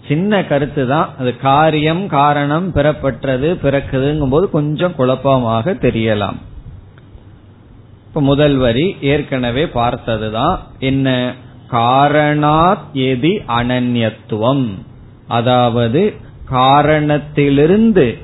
[0.09, 1.09] சின்ன கருத்து தான்.
[1.21, 6.39] அது காரியம் காரணம் பெறப்பட்டது பிறக்குதுங்கும் போது கொஞ்சம் குழப்பமாக தெரியலாம்.
[8.21, 10.67] முதல் வரி ஏற்கனவே பார்த்ததுதான்.
[10.79, 11.35] என்ன?
[11.71, 14.69] காரணாத் எதி அனன்யத்துவம்.
[15.29, 18.19] அதாவது காரணத்திலிருந்து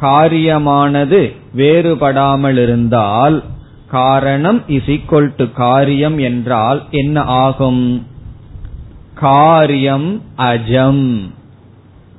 [0.00, 3.44] காரியமானது வேறுபடாமல் இருந்தால்
[3.90, 8.06] காரணம் இஸ் ஈக்வல் டு காரியம் என்றால் என்ன ஆகும்?
[9.14, 11.30] காரியம் அஜம்.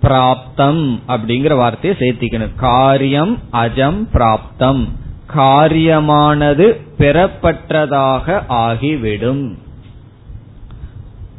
[0.01, 2.55] பிராப்தம் அப்படிங்கிற வார்த்தையை சேர்த்திக்கணும்.
[2.55, 4.87] காரியம் அஜம் பிராப்தம்.
[5.35, 9.57] காரியமானது பெறப்பட்டதாக ஆகிவிடும்.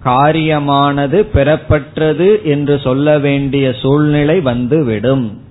[0.05, 5.43] காரியமானது பெறப்பட்டது என்று சொல்ல வேண்டிய சூழ்நிலை வந்துவிடும்.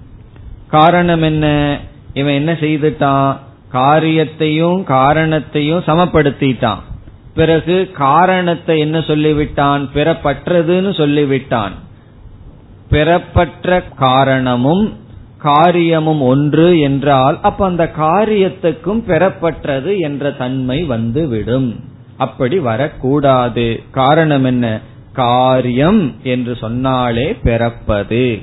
[0.68, 1.78] காரணம் என்ன?
[2.14, 3.38] இவன் என்ன செய்துட்டான்?
[3.70, 6.78] காரியத்தையும் காரணத்தையும் சமப்படுத்திட்டான்.
[7.36, 9.90] பிறகு காரணத்தை என்ன சொல்லிவிட்டான்?
[9.94, 11.72] பெறப்பட்டதுன்னு சொல்லிவிட்டான்.
[12.90, 14.98] பெறப்பற்ற காரணமும்
[15.40, 21.80] காரியமும் ஒன்று என்றால் அப்ப அந்த காரியத்துக்கும் பெறப்பட்டது என்ற தன்மை வந்து விடும்
[22.18, 23.84] அப்படி வரக்கூடாது.
[23.92, 24.80] காரணம் என்ன?
[25.14, 28.40] காரியம் என்று சொன்னாலே பிறப்பது.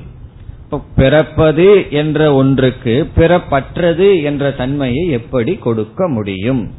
[0.97, 6.71] பிறப்பது என்ற ஒன்றுக்கு பிறப்பற்றது என்ற தன்மையை எப்படி கொடுக்க முடியும்?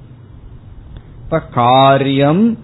[1.23, 2.57] இப்ப காரியம்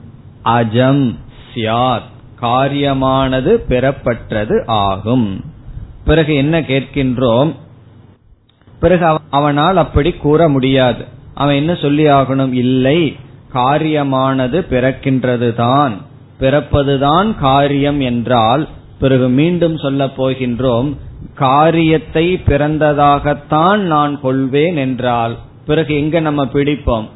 [0.46, 1.16] அஜம்
[1.54, 2.12] சியாத்.
[2.42, 5.53] காரியமானது பெறப்பற்றது ஆகும்.
[6.06, 7.56] பிறகு என்ன கேட்கின்றோம்?
[8.80, 11.06] பிறகு அவனால் அப்படி கூற முடியாது.
[11.34, 12.54] அவன் என்ன சொல்லி ஆகணும்?
[12.54, 13.16] இல்லை
[13.54, 16.02] காரியமானது பிறக்கின்றது தான்
[16.39, 18.68] பிறப்பதுதான் காரியம் என்றால்
[19.00, 20.96] பிறகு மீண்டும் சொல்ல போகின்றோம்
[21.34, 27.08] காரியத்தை பிறந்ததாகத்தான் நான் கொள்வேன் என்றால் பிறகு எங்க நம்ம பிடிப்போம்?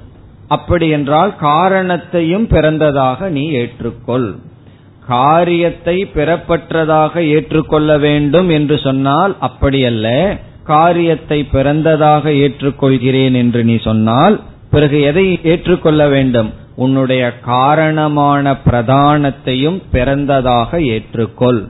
[0.47, 4.35] அப்படி என்றால் காரணத்தையும் பிறந்ததாக நீ ஏற்றுக்கொள்.
[5.07, 10.39] காரியத்தை பிறப்பற்றதாக ஏற்றுக்கொள்ள வேண்டும் என்று சொன்னால் அப்படியல்ல.
[10.63, 14.41] காரியத்தை பிறந்ததாக ஏற்றுக்கொள்கிறேன் என்று நீ சொன்னால்
[14.71, 16.53] பிறகு எதை ஏற்றுக்கொள்ள வேண்டும்?
[16.75, 21.67] உன்னுடைய காரணமான பிரதானத்தையும் பிறந்ததாக ஏற்றுக்கொள்.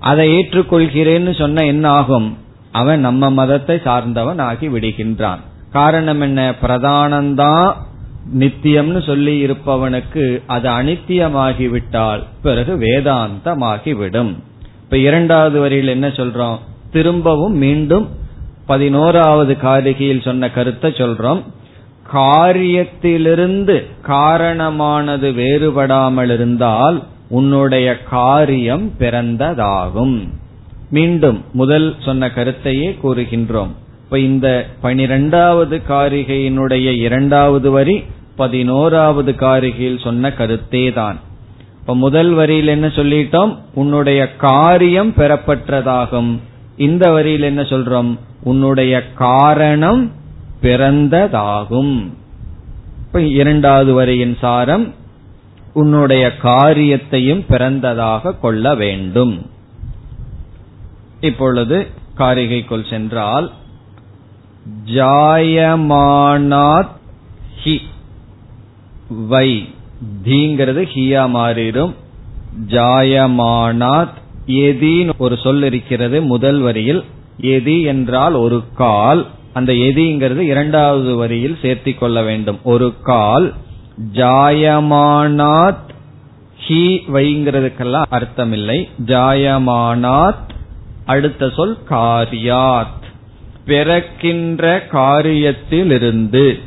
[0.00, 2.38] அதை ஏற்றுக்கொள்கிறேன்னு சொன்ன என்ன ஆகும்?
[2.72, 5.40] அவன் நம்ம மதத்தை சார்ந்தவன் ஆகி விடுகின்றான்.
[5.72, 6.54] காரணம் என்ன?
[6.62, 7.72] பிரதானந்தான்
[8.34, 14.34] நித்தியம்னு சொல்லி இருப்பவனுக்கு அது அனித்தியமாகிவிட்டால் பிறகு வேதாந்தமாகிவிடும்.
[14.82, 16.58] இப்ப இரண்டாவது வரியில் என்ன சொல்றோம்?
[16.90, 18.08] திரும்பவும் மீண்டும்
[18.66, 21.42] பதினோராவது காரிகையில் சொன்ன கருத்தை சொல்றோம்.
[22.14, 30.28] காரியத்திலிருந்து காரணமானது வேறுபடாமல் இருந்தால் உன்னுடைய காரியம் பிறந்ததாகும்.
[30.90, 33.70] மீண்டும் முதல் சொன்ன கருத்தையே கூறுகின்றோம்.
[34.04, 38.04] இப்ப இந்த பனிரெண்டாவது காரிகையினுடைய இரண்டாவது வரி
[38.36, 41.18] பதினோராவது காரிகையில் சொன்ன கருத்தே தான்.
[41.80, 43.56] இப்ப முதல் வரியில் என்ன சொல்லிட்டோம்?
[43.74, 46.38] உன்னுடைய காரியம் பெறப்பட்டதாகும்
[46.76, 48.18] இந்த வரியில் என்ன சொல்றோம்?
[48.42, 50.12] உன்னுடைய காரணம்
[50.62, 52.10] பிறந்ததாகும்.
[53.06, 54.94] இப்ப இரண்டாவது வரியின் சாரம்
[55.72, 59.46] உன்னுடைய காரியத்தையும் பிறந்ததாக கொள்ள வேண்டும்.
[61.20, 61.86] இப்பொழுது
[62.18, 63.52] காரிகைக்குள் சென்றால்
[64.84, 66.88] ஜாயமானாத்
[67.64, 67.80] ஹி
[69.08, 69.68] வை.
[70.24, 71.94] தீங்கிறது ஹியா மாறிடும்.
[72.66, 74.14] ஜாயமானாத்
[74.46, 77.04] எதின்னு ஒரு சொல் இருக்கிறது முதல் வரியில்.
[77.40, 79.26] எதி என்றால் ஒரு கால்.
[79.52, 82.58] அந்த எதிங்கிறது இரண்டாவது வரியில் சேர்த்தி கொள்ள வேண்டும்.
[82.62, 83.54] ஒரு கால்.
[84.12, 85.84] ஜாயமானாத்
[86.68, 88.88] ஹி வைங்கிறதுக்கெல்லாம் அர்த்தமில்லை.
[89.06, 90.48] ஜாயமானாத்
[91.04, 93.04] அடுத்த சொல் காரியாத்.
[93.66, 96.60] பிறக்கின்ற காரியத்திலிருந்து.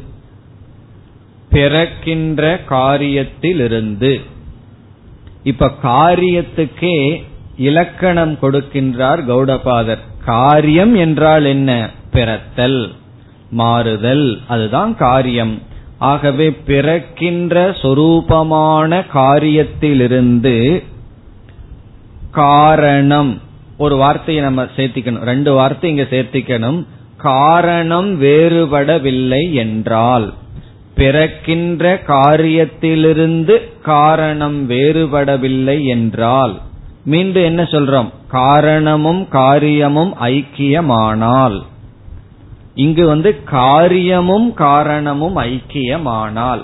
[1.49, 4.21] பிறக்கின்ற காரியத்திலிருந்து.
[5.43, 7.23] இப்ப காரியத்துக்கே
[7.57, 9.97] இலக்கணம் கொடுக்கின்றார் கௌடபாதர்.
[10.25, 11.89] காரியம் என்றால் என்ன?
[12.11, 12.93] பிறத்தல்
[13.49, 15.61] மாறுதல் அதுதான் காரியம்.
[15.97, 20.83] ஆகவே பிறக்கின்ற சொரூபமான காரியத்திலிருந்து
[22.31, 23.41] காரணம்
[23.77, 25.23] ஒரு வார்த்தையை நம்ம சேர்த்திக்கணும்.
[25.23, 26.85] ரெண்டு வார்த்தை இங்க சேர்த்திக்கணும்.
[27.17, 30.33] காரணம் வேறுபடவில்லை என்றால்.
[30.99, 36.61] பிறக்கின்ற காரியத்திலிருந்து காரணம் வேறுபடவில்லை என்றால்
[37.05, 38.09] மீண்டும் என்ன சொல்றோம்?
[38.27, 41.61] காரணமும் காரியமும் ஐக்கியமானால்.
[42.75, 46.63] இங்கு வந்து காரியமும் காரணமும் ஐக்கியமானால்.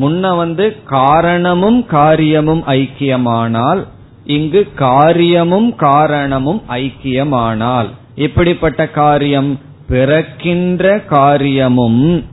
[0.00, 3.84] முன்ன வந்து காரணமும் காரியமும் ஐக்கியமானால்
[4.24, 7.88] இங்கு காரியமும் காரணமும் ஐக்கியமானால்.
[8.14, 12.24] எப்படிப்பட்ட காரியம் பிறக்கின்ற காரியமும்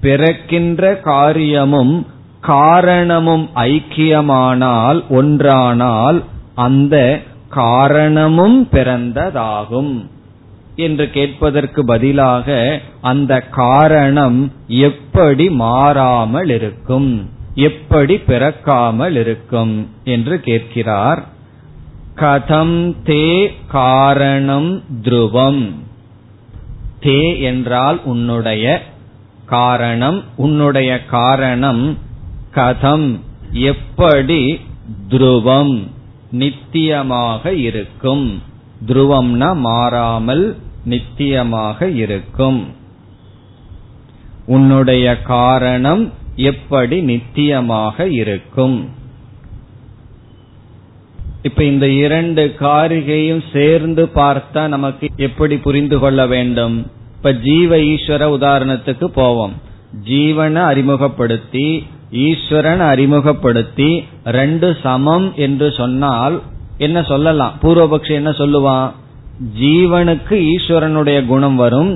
[0.00, 2.06] பிறக்கின்ற காரியமும்
[2.40, 6.22] காரணமும் ஐக்கியமானால் ஒன்றானால்
[6.54, 10.06] அந்த காரணமும் பிறந்ததாகும்.
[10.76, 21.24] என்று கேட்பதற்கு பதிலாக அந்த காரணம் எப்படி மாறாமல் இருக்கும் எப்படி பிறக்காமல் இருக்கும் என்று கேட்கிறார்.
[22.16, 25.72] கதம் தே காரணம் துருவம்.
[27.00, 28.82] தே என்றால் உன்னுடைய
[29.46, 31.98] காரணம் உன்னுடைய காரணம்
[32.54, 33.20] கதம்
[33.52, 34.60] எப்படி
[35.08, 35.86] துருவம்
[36.32, 38.42] நித்தியமாக இருக்கும்.
[38.86, 42.66] துருவம்னா மாறாமல் நித்தியமாக இருக்கும்.
[44.46, 48.88] உன்னுடைய காரணம் எப்படி நித்தியமாக இருக்கும்.
[51.42, 56.95] இப்ப இந்த இரண்டு காரிகையும் சேர்ந்து பார்த்தா நமக்கு எப்படி புரிந்து கொள்ள வேண்டும்?
[57.26, 59.54] இப்ப ஜீவ ஈஸ்வர உதாரணத்துக்கு போவோம்.
[60.08, 63.88] ஜீவனை அறிமுகப்படுத்தி ஈஸ்வரன் அறிமுகப்படுத்தி
[64.24, 66.36] ரெண்டு சமம் என்று சொன்னால்
[66.78, 67.54] என்ன சொல்லலாம்?
[67.62, 68.92] பூர்வபக்ஷி என்ன சொல்லுவான்?
[69.60, 71.90] ஜீவனுக்கு ஈஸ்வரனுடைய குணம் வரும்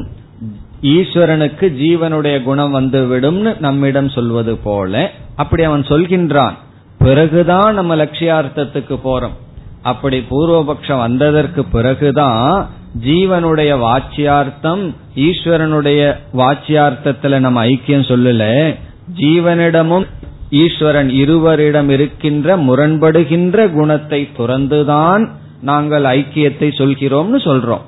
[0.82, 6.56] ஈஸ்வரனுக்கு ஜீவனுடைய குணம் வந்துவிடும்னு நம்மிடம் சொல்வது போல அப்படி அவன் சொல்கின்றான்.
[6.98, 9.38] பிறகுதான் நம்ம லட்சியார்த்தத்துக்கு போறோம்.
[9.82, 12.68] அப்படி பூர்வபக்ஷம் வந்ததற்கு பிறகுதான்
[13.04, 18.76] ஜீவனுடைய வாச்சியார்த்தம் ஈஸ்வரனுடைய வாச்சியார்த்தத்துல நம்ம ஐக்கியம் சொல்லல.
[19.16, 20.06] ஜீவனிடமும்
[20.50, 25.28] ஈஸ்வரன் இருவரிடம் இருக்கின்ற முரண்படுகின்ற குணத்தை துறந்துதான்
[25.62, 27.80] நாங்கள் ஐக்கியத்தை சொல்கிறோம்னு சொல்றோம்.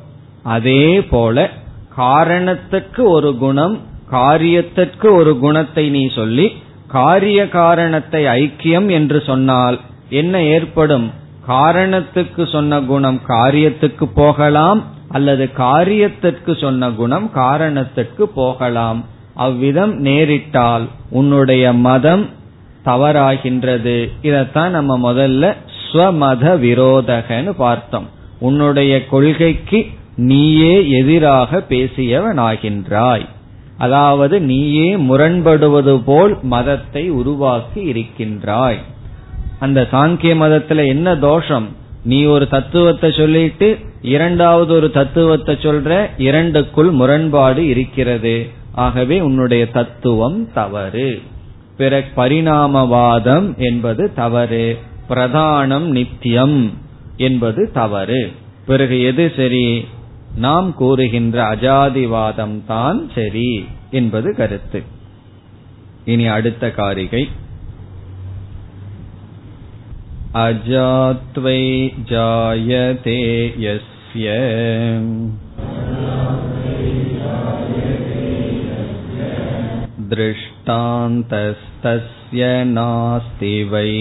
[0.43, 1.51] அதே போல
[1.97, 6.53] காரணத்துக்கு ஒரு குணம் காரியத்திற்கு ஒரு குணத்தை நீ சொல்லி
[6.87, 11.21] காரிய காரணத்தை ஐக்கியம் என்று சொன்னால் என்ன ஏற்படும்?
[11.47, 19.05] காரணத்துக்கு சொன்ன குணம் காரியத்துக்கு போகலாம் அல்லது காரியத்திற்கு சொன்ன குணம் காரணத்திற்கு போகலாம்.
[19.35, 22.29] அவ்விதம் நேரிட்டால் உன்னுடைய மதம்
[22.85, 24.11] தவறாகின்றது.
[24.23, 28.07] இதத்தான் நம்ம முதல்ல ஸ்வமத விரோதகன்னு பார்த்தோம்.
[28.39, 33.27] உன்னுடைய கொள்கைக்கு நீயே எதிராக பேசியவனாகின்றாய்.
[33.79, 38.79] அதாவது நீயே முரண்படுவது போல் மதத்தை உருவாக்கி இருக்கின்றாய்.
[39.63, 41.69] அந்த சாங்கிய மதத்துல என்ன தோஷம்?
[42.05, 48.49] நீ ஒரு தத்துவத்தை சொல்லிட்டு இரண்டாவது ஒரு தத்துவத்தை சொல்ற இரண்டுக்குள் முரண்பாடு இருக்கிறது.
[48.73, 51.21] ஆகவே உன்னுடைய தத்துவம் தவறு.
[51.77, 54.79] பிற பரிணாமவாதம் என்பது தவறு.
[55.09, 56.73] பிரதானம் நித்தியம்
[57.17, 58.33] என்பது தவறு.
[58.67, 59.87] பிறகு எது சரி?
[60.37, 64.83] நாம் கூறுகின்ற அஜாதிவாதம் தான் சரி என்பது கருத்து.
[66.05, 67.29] இனி அடுத்த காரிகை.
[70.36, 71.62] अजात्वै
[72.10, 73.16] जायते
[73.64, 74.34] यस्य
[80.12, 83.96] दृष्टान्तस्तस्य नास्ति वै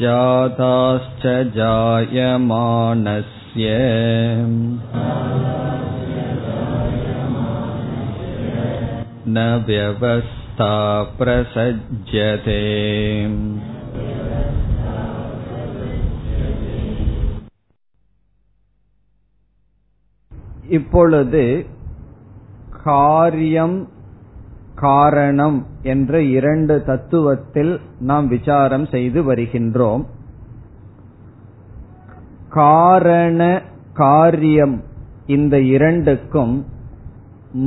[0.00, 1.24] जाताश्च
[1.56, 3.70] जायमानस्य
[9.28, 9.46] न
[10.60, 10.72] व्यवस्था
[11.18, 12.60] प्रसज्यते
[20.68, 21.42] இப்பொழுது
[22.84, 23.76] காரியம்
[24.74, 30.04] காரணம் என்ற இரண்டு தத்துவத்தில் நாம் விசாரம் செய்து வருகின்றோம்
[32.56, 33.40] காரண
[33.94, 34.76] காரியம்
[35.26, 36.56] இந்த இரண்டுக்கும்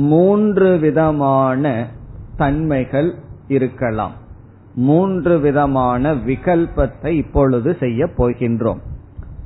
[0.04, 1.64] மூன்று விதமான
[2.37, 3.13] தன்மைகள்
[3.47, 4.11] இருக்கலாம்.
[4.75, 8.79] மூன்று விதமான விகல்பத்தை இப்பொழுது செய்ய போகின்றோம்.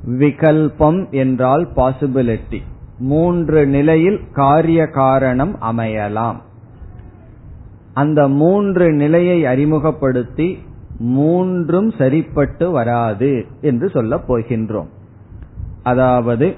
[0.06, 2.60] விகல்பம் என்றால் பாசிபிலிட்டி
[2.98, 6.36] மூன்று நிலையில் காரிய காரணம் அமையலாம்.
[7.94, 10.58] அந்த மூன்று நிலையை அறிமுகப்படுத்தி
[10.98, 14.88] மூன்றும் சரிப்பட்டு வராது என்று சொல்லப் போகின்றோம்.
[15.82, 16.54] அதாவது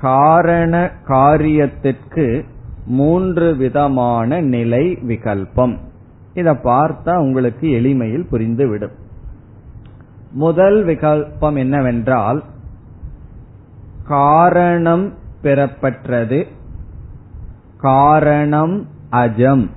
[0.00, 2.44] காரண காரியத்திற்கு
[2.86, 5.76] மூன்று விதமான நிலை விகல்பம்.
[6.34, 8.92] இதை பார்த்தா உங்களுக்கு எளிமையில் புரிந்துவிடும்.
[10.32, 12.44] முதல் விகல்பம் என்னவென்றால்
[14.06, 16.46] காரணம் பெறப்பற்றது
[17.78, 19.68] காரணம் அஜம்.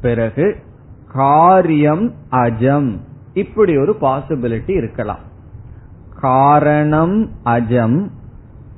[0.00, 0.56] பிறகு
[1.12, 2.96] காரியம் அஜம்.
[3.32, 5.18] இப்படி ஒரு பாசிபிலிட்டி இருக்கலாம்.
[6.20, 8.10] காரணம் அஜம்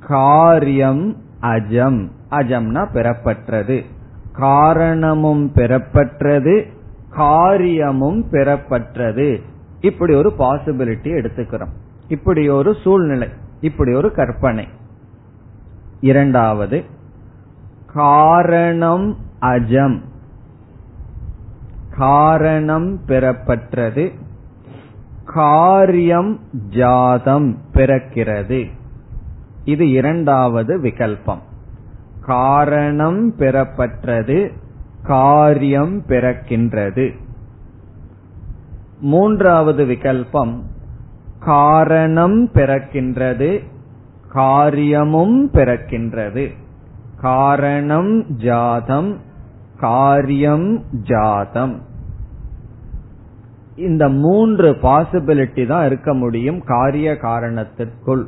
[0.01, 2.09] காரியம் அஜம்.
[2.31, 3.85] அஜம்னா பெறப்பட்டது
[4.33, 6.65] காரணமும் பெறப்பட்டது
[7.11, 9.43] காரியமும் பெறப்பட்டது
[9.81, 11.69] இப்படி ஒரு பாசிபிலிட்டி எடுத்துக்கிறோம்.
[12.09, 13.29] இப்படி ஒரு சூழ்நிலை.
[13.61, 14.69] இப்படி ஒரு கற்பனை.
[16.01, 16.85] இரண்டாவது
[17.87, 20.01] காரணம் அஜம்.
[21.97, 24.13] காரணம் பெறப்பட்டது
[25.25, 28.71] காரியம் ஜாதம் பிறக்கிறது.
[29.65, 31.39] இது இரண்டாவது விகல்பம்.
[32.27, 34.51] காரணம் பெறப்பட்டது
[35.03, 37.11] காரியம் பிறக்கின்றது.
[39.01, 40.63] மூன்றாவது விகல்பம்
[41.39, 43.65] காரணம் பிறக்கின்றது
[44.29, 46.51] காரியமும் பிறக்கின்றது.
[47.21, 49.21] காரணம் ஜாதம்
[49.79, 51.81] காரியம் ஜாதம்.
[53.77, 58.27] இந்த மூன்று பாசிபிலிட்டி தான் இருக்க முடியும் காரிய காரணத்திற்குள்.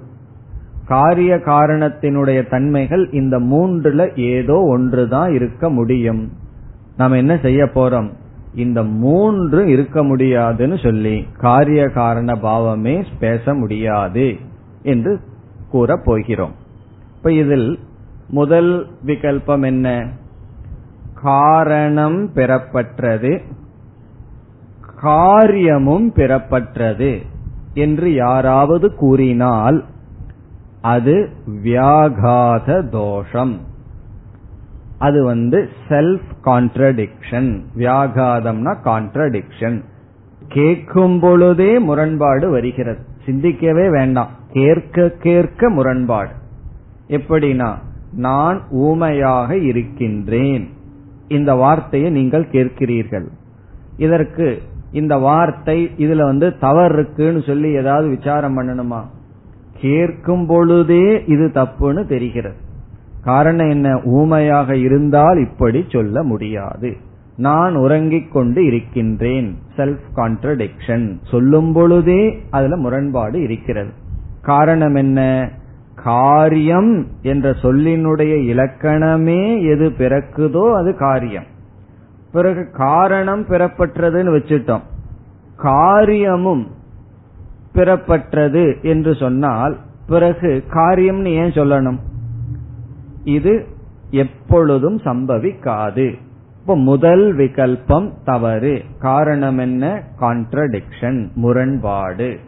[0.87, 6.33] காரிய காரணத்தினுடைய தன்மைகள் இந்த மூன்றுல ஏதோ ஒன்றுதான் இருக்க முடியும்.
[6.97, 8.11] நாம் என்ன செய்ய போறோம்?
[8.55, 14.37] இந்த மூன்று இருக்க முடியாதுன்னு சொல்லி காரிய காரண பாவமே பேச முடியாது
[14.83, 15.21] என்று
[15.71, 16.53] கூற போகிறோம்.
[17.17, 17.79] இப்ப இதில்
[18.29, 20.09] முதல் விகல்பம் என்ன?
[21.23, 23.41] காரணம் பெறப்பட்டது
[24.97, 27.19] காரியமும் பெறப்பட்டது
[27.75, 29.85] என்று யாராவது கூறினால்
[30.83, 31.29] அது
[31.65, 33.61] வியாகாத தோஷம்.
[34.99, 39.83] அது வந்து செல்ஃப் கான்ட்ரடிக்ஷன் வியாகாதம்னா கான்ட்ரடிக்ஷன்
[40.49, 42.99] கேட்கும் பொழுதே முரண்பாடு வருகிறது.
[43.27, 44.29] சிந்திக்கவே வேண்டாம்.
[44.53, 46.31] கேட்க கேட்க முரண்பாடு.
[47.09, 47.75] எப்படின்னா
[48.13, 50.69] நான் ஊமையாக இருக்கின்றேன்.
[51.29, 53.27] இந்த வார்த்தையை நீங்கள் கேட்கிறீர்கள்.
[53.97, 59.05] இதற்கு இந்த வார்த்தை இதுல வந்து தவறு இருக்குன்னு சொல்லி ஏதாவது விசாரம் பண்ணணுமா?
[59.83, 62.57] கேட்கும் பொழுதே இது தப்புன்னு தெரிகிறது.
[63.25, 64.01] காரணம் என்ன?
[64.05, 66.97] ஊமையாக இருந்தால் இப்படி சொல்ல முடியாது.
[67.37, 69.57] நான் உறங்கிக் கொண்டு இருக்கின்றேன்.
[69.77, 73.91] செல்ஃப் கான்ட்ரடிக்ஷன் சொல்லும் பொழுதே அதுல முரண்பாடு இருக்கிறது.
[74.43, 75.51] காரணம் என்ன?
[75.95, 81.45] காரியம் என்ற சொல்லினுடைய இலக்கணமே எது பிறக்குதோ அது காரியம்.
[82.33, 84.83] பிறகு காரணம் பெறப்பட்டதுன்னு வச்சுட்டோம்.
[85.57, 86.67] காரியமும்
[87.73, 91.99] பிறப்பற்றது என்று சொன்னால் பிறகு காரியம்னு ஏன் சொல்லணும்?
[93.25, 93.67] இது
[94.11, 96.15] எப்பொழுதும் சம்பவிக்காது.
[96.61, 98.83] இப்ப முதல் விகல்பம் தவறு.
[98.99, 100.03] காரணம் என்ன?
[100.21, 102.39] கான்ட்ரடிக்ஷன் முரண்பாடு.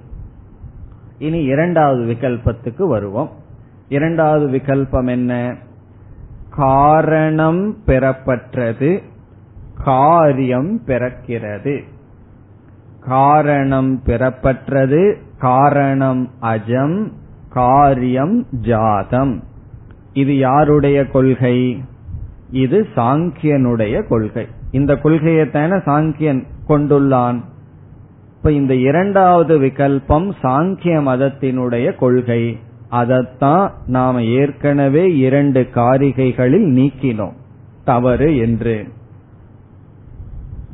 [1.18, 3.30] இனி இரண்டாவது விகல்பத்துக்கு வருவோம்.
[3.88, 5.56] இரண்டாவது விகல்பம் என்ன?
[6.50, 9.02] காரணம் பெறப்பட்டது
[9.84, 11.82] காரியம் பிறக்கிறது.
[13.06, 17.10] காரணம் பெறப்பட்டது காரணம் அஜம்
[17.50, 19.42] காரியம் ஜாதம்.
[20.12, 21.82] இது யாருடைய கொள்கை?
[22.50, 24.46] இது சாங்கியனுடைய கொள்கை.
[24.70, 27.40] இந்த கொள்கையைத்தான சாங்கியன் கொண்டுள்ளான்.
[28.36, 32.58] இப்ப இந்த இரண்டாவது விகல்பம் சாங்கிய மதத்தினுடைய கொள்கை.
[32.88, 37.34] அதைத்தான் நாம ஏற்கனவே இரண்டு காரிகைகளில் நீக்கினோம்.
[37.84, 38.88] தவறு என்று.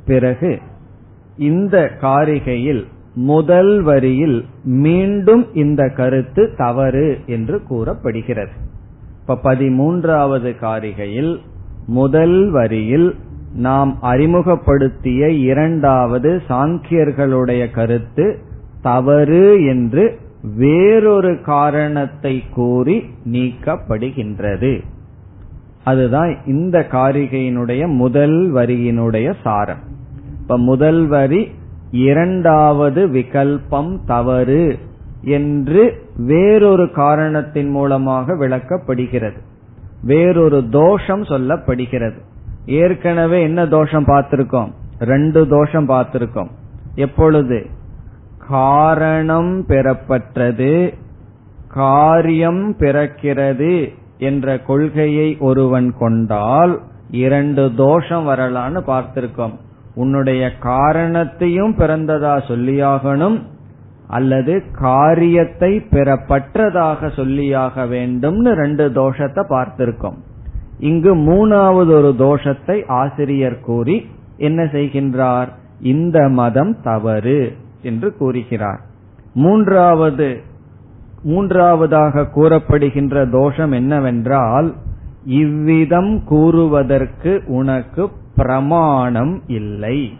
[0.06, 0.58] பிறகு
[1.41, 2.82] இந்த காரிகையில்
[3.14, 8.55] முதல் வரியில் மீண்டும் இந்த கருத்து தவறு என்று கூறப்படுகிறது.
[9.20, 11.32] இப்ப பதிமூன்றாவது காரிகையில்
[11.86, 13.14] முதல் வரியில்
[13.55, 18.26] நாம் அறிமுகப்படுத்திய இரண்டாவது சாங்கியர்களுடைய கருத்து
[18.82, 20.05] தவறு என்று
[20.57, 22.97] வேறொரு காரணத்தை கூறி
[23.32, 24.80] நீக்கப்படுகின்றது.
[25.84, 29.99] அதுதான் இந்த காரிகையினுடைய முதல் வரியினுடைய சாரம்.
[30.51, 31.51] இப்ப முதல் வரி
[31.90, 34.78] இரண்டாவது விகல்பம் தவறு
[35.22, 39.36] என்று வேறொரு காரணத்தின் மூலமாக விளக்கப்படுகிறது.
[40.03, 42.18] வேறொரு தோஷம் சொல்லப்படுகிறது.
[42.66, 44.72] ஏற்கனவே என்ன தோஷம் பார்த்திருக்கோம்?
[44.98, 46.48] ரெண்டு தோஷம் பார்த்திருக்கோம்.
[46.94, 47.66] எப்பொழுது?
[48.48, 50.94] காரணம் பெறப்பட்டது
[51.68, 53.88] காரியம் பிறக்கிறது
[54.18, 56.80] என்ற கொள்கையை ஒருவன் கொண்டால்
[57.11, 59.57] இரண்டு தோஷம் வரலான்னு பார்த்திருக்கோம்.
[59.95, 63.41] உன்னுடைய காரணத்தையும் பிறந்ததா சொல்லியாகணும்
[64.07, 70.16] அல்லது காரியத்தை பெறப்பற்றதாக சொல்லியாக வேண்டும்னு ரெண்டு தோஷத்தை பார்த்திருக்கோம்.
[70.78, 75.49] இங்கு மூணாவது ஒரு தோஷத்தை ஆசிரியர் கூறி என்ன செய்கின்றார்?
[75.80, 78.80] இந்த மதம் தவறு என்று கூறுகிறார்.
[79.34, 80.43] மூன்றாவது
[81.22, 84.74] மூன்றாவதாக கூறப்படுகின்ற தோஷம் என்னவென்றால்
[85.24, 88.11] இவ்விதம் கூறுவதற்கு உனக்கு
[88.41, 90.18] பிரமாணம் இல்லை.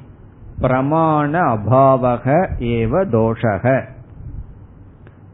[0.61, 3.85] பிரமாண அபாவக ஏவ தோஷக.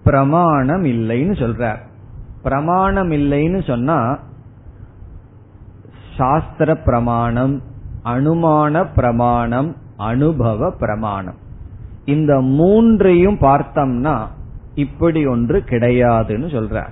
[0.04, 1.78] பிரமாணம் இல்லைன்னு சொல்றார்.
[2.42, 4.18] பிரமாணம் இல்லைன்னு சொன்னா
[6.16, 7.62] சாஸ்திர பிரமாணம்
[8.04, 11.34] அனுமான பிரமாணம் அனுபவ பிரமாணம்.
[12.04, 14.26] இந்த மூன்றையும் பார்த்தோம்னா
[14.74, 16.90] இப்படி ஒன்று கிடையாதுன்னு சொல்றார்.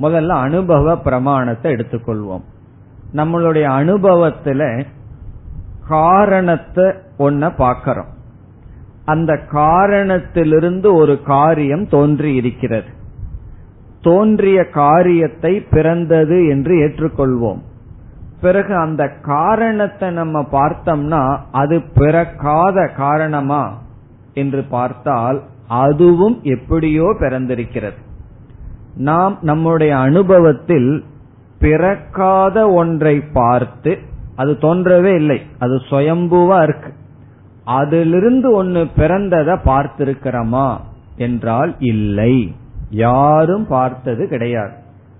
[0.00, 2.42] முதல்ல அனுபவ பிரமாணத்தை எடுத்துக்கொள்வோம்.
[3.14, 4.84] நம்மளுடைய அனுபவத்துல
[5.88, 6.84] காரணத்தை
[7.18, 8.16] ஒன்ன பார்க்கிறோம்.
[9.04, 12.88] அந்த காரணத்திலிருந்து ஒரு காரியம் தோன்றி இருக்கிறது.
[14.02, 17.60] தோன்றிய காரியத்தை பிறந்தது என்று ஏற்றுக்கொள்வோம்.
[18.40, 23.78] பிறகு அந்த காரணத்தை நம்ம பார்த்தோம்னா அது பிறக்காத காரணமா?
[24.34, 27.96] என்று பார்த்தால் அதுவும் எப்படியோ பிறந்திருக்கிறது.
[28.96, 31.04] நாம் நம்முடைய அனுபவத்தில்
[31.58, 33.98] பிறக்காத ஒன்றை பார்த்து
[34.38, 35.38] அது தோன்றவே இல்லை.
[35.58, 36.90] அது சுயம்புவா இருக்கு.
[37.64, 40.66] அதிலிருந்து ஒன்னு பிறந்ததை பார்த்திருக்கிறோமா
[41.16, 42.34] என்றால் இல்லை.
[42.90, 44.74] யாரும் பார்த்தது கிடையாது.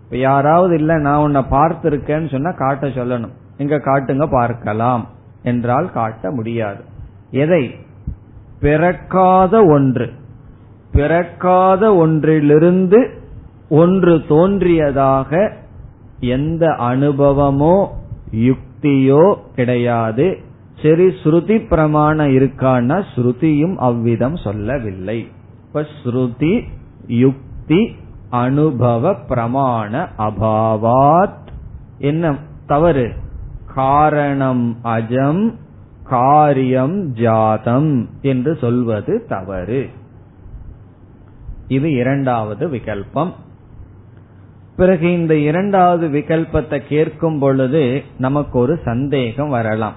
[0.05, 3.35] இப்ப யாராவது இல்ல நான் உன்னை பார்த்திருக்கேன்னு சொன்னா காட்ட சொல்லணும்.
[3.59, 5.09] இங்க காட்டுங்க பார்க்கலாம்
[5.43, 6.83] என்றால் காட்ட முடியாது.
[7.31, 7.75] எதை?
[8.61, 10.13] பிறக்காத ஒன்று.
[10.93, 13.01] பிறக்காத ஒன்றிலிருந்து
[13.69, 15.53] ஒன்று தோன்றியதாக
[16.21, 17.77] எந்த அனுபவமோ
[18.83, 20.39] யுக்தியோ கிடையாது.
[20.83, 25.29] சரி ஸ்ருதி பிரமாணம் இருக்கான்னா ஸ்ருதியும் அவ்விதம் சொல்லவில்லை.
[25.67, 26.63] இப்ப ஸ்ருதி
[27.07, 27.97] யுக்தி
[28.31, 31.47] அனுபவ பிரமாண அபாவாத்.
[31.99, 33.13] என்ன தவறு?
[33.75, 35.55] காரணம் அஜம்
[36.05, 39.89] காரியம் ஜாதம் என்று சொல்வது தவறு.
[41.69, 43.33] இது இரண்டாவது விகல்பம்.
[44.79, 49.97] பிறகு இந்த இரண்டாவது விகல்பத்தை கேட்கும் பொழுது நமக்கு ஒரு சந்தேகம் வரலாம்.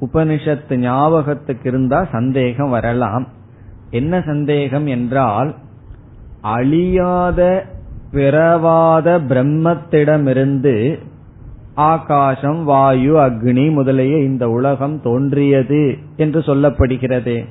[0.00, 3.26] உபனிஷத்து ஞாபகத்துக்கு இருந்தா சந்தேகம் வரலாம்.
[3.90, 5.54] என்ன சந்தேகம் என்றால்
[6.40, 7.66] அழியாத
[8.12, 10.98] பிறவாத பிரம்மத்திடமிருந்து
[11.74, 17.44] ஆகாசம் வாயு அக்னி முதலிய இந்த உலகம் தோன்றியது என்று சொல்லப்படுகிறது.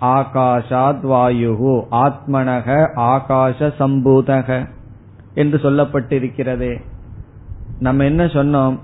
[0.00, 1.52] ஆகாஷாத் வாயு
[1.90, 2.66] ஆத்மனக
[3.12, 4.76] ஆகாஷ சம்பூதக.
[5.38, 6.80] என்று சொல்லப்பட்டிருக்கிறது.
[7.78, 8.78] நம்ம என்ன சொன்னோம்?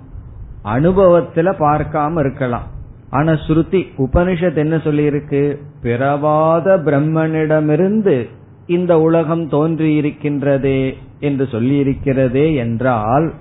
[0.64, 2.66] அனுபவத்துல பார்க்காம இருக்கலாம்.
[3.11, 5.57] ஆனா ஸ்ருதி உபனிஷத் என்ன சொல்லியிருக்கு?
[5.82, 8.28] பிறவாத பிரம்மனிடமிருந்து
[8.66, 13.32] இந்த உலகம் தோன்றி இருக்கின்றதே என்று சொல்லியிருக்கிறதே என்றால்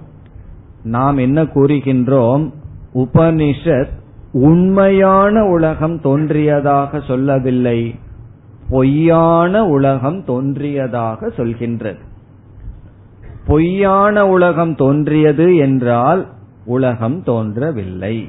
[0.83, 2.51] நாம் என்ன கூறுகின்றோம்?
[2.93, 3.89] உபனிஷத்
[4.31, 7.95] உண்மையான உலகம் தோன்றியதாக சொல்லவில்லை.
[8.69, 11.99] பொய்யான உலகம் தோன்றியதாக சொல்கின்றது.
[13.45, 16.27] பொய்யான உலகம் தோன்றியது என்றால்
[16.65, 18.27] உலகம் தோன்றவில்லை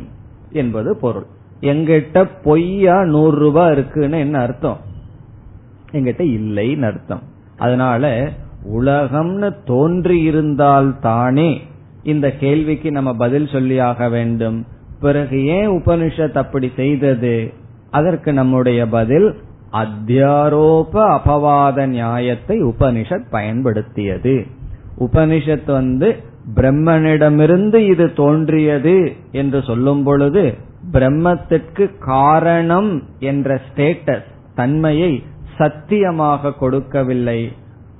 [0.53, 1.27] என்பது பொருள்.
[1.61, 4.79] எங்கிட்ட பொய்யா நூறு ரூபாய் இருக்குன்னு என்ன அர்த்தம்?
[5.93, 7.23] எங்கிட்ட இல்லைன்னு அர்த்தம்.
[7.59, 8.31] அதனால
[8.77, 11.63] உலகம்னு தோன்றி இருந்தால் தானே
[12.03, 14.67] இந்த கேள்விக்கு நம்ம பதில் சொல்லியாக வேண்டும்.
[15.01, 17.53] பிறகு ஏன் உபனிஷத் அப்படி செய்தது?
[17.91, 19.35] அதற்கு நம்முடைய பதில்
[19.73, 24.47] அத்தியாரோப அபவாத நியாயத்தை உபனிஷத் பயன்படுத்தியது.
[25.01, 26.17] உபனிஷத் வந்து
[26.55, 30.55] பிரம்மனிடமிருந்து இது தோன்றியது என்று சொல்லும் பொழுது
[30.93, 34.25] பிரம்மத்திற்கு காரணம் என்ற ஸ்டேட்டஸ்
[34.55, 35.23] தன்மையை
[35.59, 37.53] சத்தியமாக கொடுக்கவில்லை.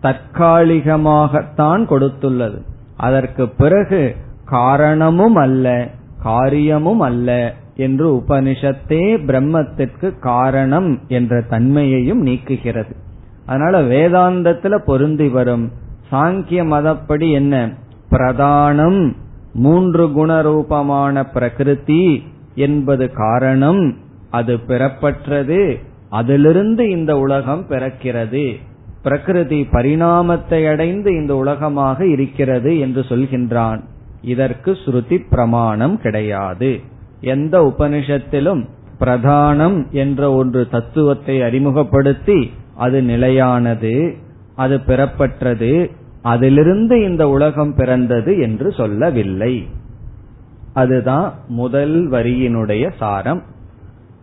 [0.03, 2.59] தற்காலிகமாகத்தான் கொடுத்துள்ளது.
[2.97, 4.15] அதற்கு பிறகு
[4.45, 5.89] காரணமும் அல்ல
[6.23, 12.95] காரியமும் அல்ல என்று உபனிஷத்தே பிரம்மத்திற்கு காரணம் என்ற தன்மையையும் நீக்குகிறது.
[13.47, 15.71] அதனால வேதாந்தத்துல பொருந்தி வரும்.
[16.11, 17.71] சாங்கிய மதப்படி என்ன?
[18.11, 19.15] பிரதானம்.
[19.55, 22.23] மூன்று குணரூபமான பிரகிருதி
[22.55, 23.97] என்பது காரணம்.
[24.31, 25.79] அது பிறப்பற்றது.
[26.09, 28.57] அதிலிருந்து இந்த உலகம் பிறக்கிறது.
[29.03, 33.81] பிரகிருதி பரிணாமத்தை அடைந்து இந்த உலகமாக இருக்கிறது என்று சொல்கின்றான்.
[34.23, 36.81] இதற்கு ஸ்ருதி பிரமாணம் கிடையாது.
[37.21, 38.67] எந்த உபனிஷத்திலும்
[39.01, 44.15] பிரதானம் என்ற ஒன்று தத்துவத்தை அறிமுகப்படுத்தி அது நிலையானது.
[44.57, 45.91] அது பெறப்பட்டது
[46.23, 49.69] அதிலிருந்து இந்த உலகம் பிறந்தது என்று சொல்லவில்லை.
[50.75, 53.43] அதுதான் முதல் வரியினுடைய சாரம்.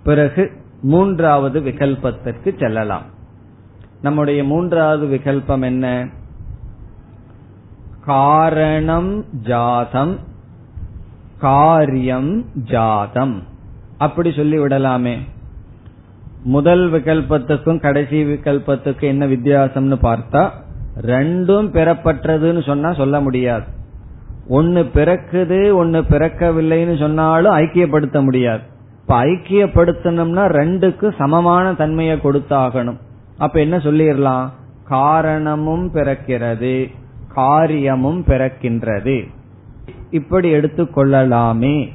[0.03, 0.51] பிறகு
[0.82, 3.03] மூன்றாவது விகல்பத்திற்கு செல்லலாம்.
[4.01, 6.09] நம்முடைய மூன்றாவது விகல்பம் என்ன?
[8.05, 10.17] காரணம் ஜாதம்
[11.39, 13.43] காரியம் ஜாதம்.
[13.97, 15.17] அப்படி சொல்லி விடலாமே
[16.44, 20.50] முதல் விகல்பத்துக்கும் கடைசி விகல்பத்துக்கும் என்ன வித்தியாசம்னு பார்த்தா
[21.02, 23.64] ரெண்டும் பெறப்பட்டதுன்னு சொன்னா சொல்ல முடியாது.
[24.48, 28.62] ஒன்னு பிறக்குது ஒன்னு பிறக்கவில்லைன்னு சொன்னாலும் ஐக்கியப்படுத்த முடியாது.
[29.02, 32.98] இப்ப ஐக்கியப்படுத்தணும்னா ரெண்டுக்கு சமமான தன்மையை கொடுத்தாகணும்.
[33.38, 34.50] அப்ப என்ன சொல்லிடலாம்?
[34.88, 36.89] காரணமும் பிறக்கிறது
[37.34, 39.28] காரியமும் பிறக்கின்றது.
[40.10, 41.89] இப்படி எடுத்துக்கொள்ளலாமே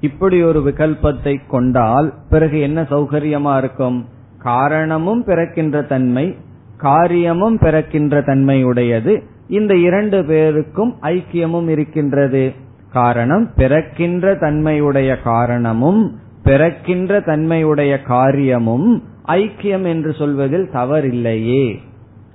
[0.00, 4.06] இப்படி ஒரு விகல்பத்தை கொண்டால் பிறகு என்ன சௌகரியமா இருக்கும்?
[4.38, 6.36] காரணமும் பிறக்கின்ற தன்மை
[6.76, 9.22] காரியமும் பிறக்கின்ற தன்மையுடையது.
[9.48, 12.52] இந்த இரண்டு பேருக்கும் ஐக்கியமும் இருக்கின்றது.
[12.92, 21.74] காரணம் பிறக்கின்ற தன்மையுடைய காரணமும் பிறக்கின்ற தன்மையுடைய காரியமும் ஐக்கியம் என்று சொல்வதில் தவறில்லையே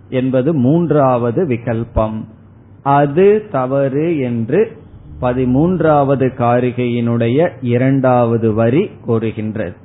[0.09, 2.23] என்பது மூன்றாவது விகல்பம்.
[2.83, 4.77] அது தவறு என்று
[5.21, 9.75] பதிமூன்றாவது காரிகையினுடைய இரண்டாவது வரி கூறுகின்றது.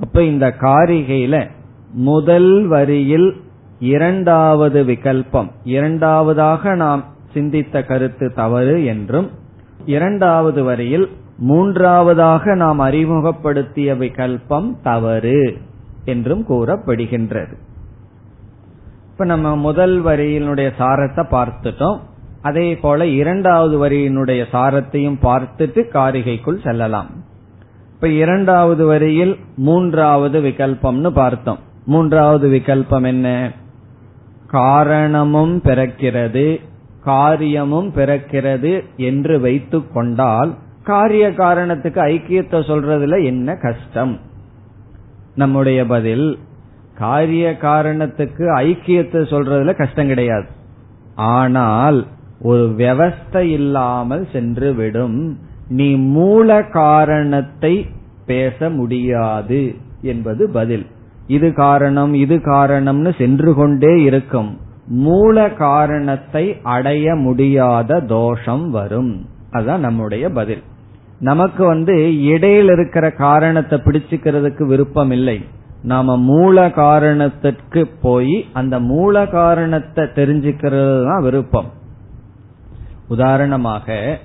[0.00, 1.50] அப்ப இந்த காரிகையில
[1.92, 3.40] முதல் வரியில்
[3.78, 9.30] இரண்டாவது விகல்பம் இரண்டாவதாக நாம் சிந்தித்த கருத்து தவறு என்றும்
[9.86, 11.08] இரண்டாவது வரியில்
[11.38, 15.58] மூன்றாவதாக நாம் அறிமுகப்படுத்திய விகல்பம் தவறு
[16.04, 17.52] என்றும் கூறப்படுகின்றது.
[19.12, 21.98] இப்ப நம்ம முதல் வரியினுடைய சாரத்தை பார்த்துட்டோம்.
[22.42, 27.10] அதே போல இரண்டாவது வரியினுடைய சாரத்தையும் பார்த்துட்டு காரிகைக்குள் செல்லலாம்.
[27.94, 31.58] இப்ப இரண்டாவது வரியில் மூன்றாவது விகல்பம்னு பார்த்தோம்.
[31.86, 33.50] மூன்றாவது விகல்பம் என்ன?
[34.46, 36.60] காரணமும் பிறக்கிறது
[37.04, 44.20] காரியமும் பிறக்கிறது என்று வைத்துக் கொண்டால் காரிய காரணத்துக்கு ஐக்கியத்தை சொல்றதுல என்ன கஷ்டம்?
[45.34, 46.38] நம்முடைய பதில்
[46.98, 50.46] காரிய காரணத்துக்கு ஐக்கியத்தை சொல்றதுல கஷ்டம் கிடையாது.
[51.14, 52.06] ஆனால்
[52.42, 55.38] ஒரு விவஸ்தை இல்லாமல் சென்று விடும்
[55.68, 57.86] நீ மூல காரணத்தை
[58.26, 60.86] பேச முடியாது என்பது பதில்.
[61.26, 64.58] இது காரணம் இது காரணம்னு சென்று கொண்டே இருக்கும்.
[64.86, 69.26] மூல காரணத்தை அடைய முடியாத தோஷம் வரும்.
[69.50, 70.62] அதுதான் நம்முடைய பதில்.
[71.20, 75.44] நமக்கு வந்து இடையில் இருக்கிற காரணத்தை பிடிச்சுக்கிறதுக்கு விருப்பம் இல்லை
[75.82, 81.70] நாம மூல காரணத்திற்கு போய் அந்த மூல காரணத்தை தெரிஞ்சுக்கிறது தான் விருப்பம்.
[83.12, 84.18] உதாரணமாக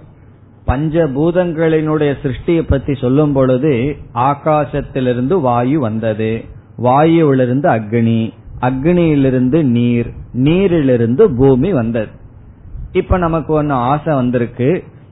[0.67, 6.31] பஞ்சபூதங்களினுடைய சிருஷ்டியை பத்தி சொல்லும் பொழுது ஆகாசத்திலிருந்து வாயு வந்தது.
[6.83, 8.21] வாயுவிலிருந்து அக்னி
[8.61, 12.11] அக்னியிலிருந்து நீர் நீரிலிருந்து பூமி வந்தது.
[12.91, 14.69] இப்ப நமக்கு ஒன்னு ஆசை வந்திருக்கு.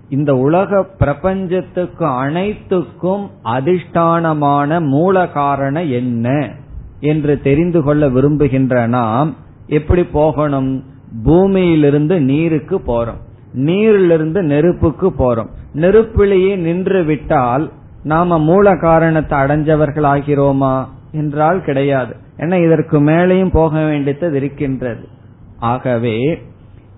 [0.10, 6.28] இந்த உலக பிரபஞ்சத்துக்கு அனைத்துக்கும் அதிஷ்டானமான மூல காரணம் என்ன
[7.00, 9.36] என்று தெரிந்து கொள்ள விரும்புகின்ற நாம்
[9.68, 10.72] எப்படி போகணும்?
[11.24, 13.22] பூமியிலிருந்து நீருக்கு போறோம்.
[13.56, 15.50] நீரிலிருந்து நெருப்புக்கு போறோம்.
[15.74, 17.72] நெருப்பிலேயே நின்று விட்டால்
[18.04, 22.16] நாம மூல காரணத்தை அடைஞ்சவர்கள் ஆகிறோமா என்றால் கிடையாது.
[22.38, 25.08] ஏன்னா இதற்கு மேலேயும் போக வேண்டியது இருக்கின்றது.
[25.60, 26.40] ஆகவே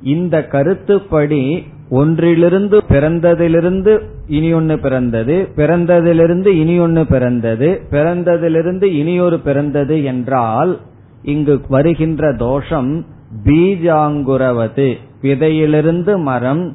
[0.01, 10.80] இந்த கருத்துப்படி ஒன்றிலிருந்து பிறந்ததிலிருந்து இனி ஒன்னு பிறந்தது பிறந்ததிலிருந்து இனி ஒன்னு பிறந்தது பிறந்ததிலிருந்து இனியொரு பிறந்தது என்றால்
[11.24, 13.05] இங்கு வருகின்ற தோஷம்
[13.45, 14.97] பீஜாங்குரவது
[15.28, 16.66] விதையிலிருந்து மரம்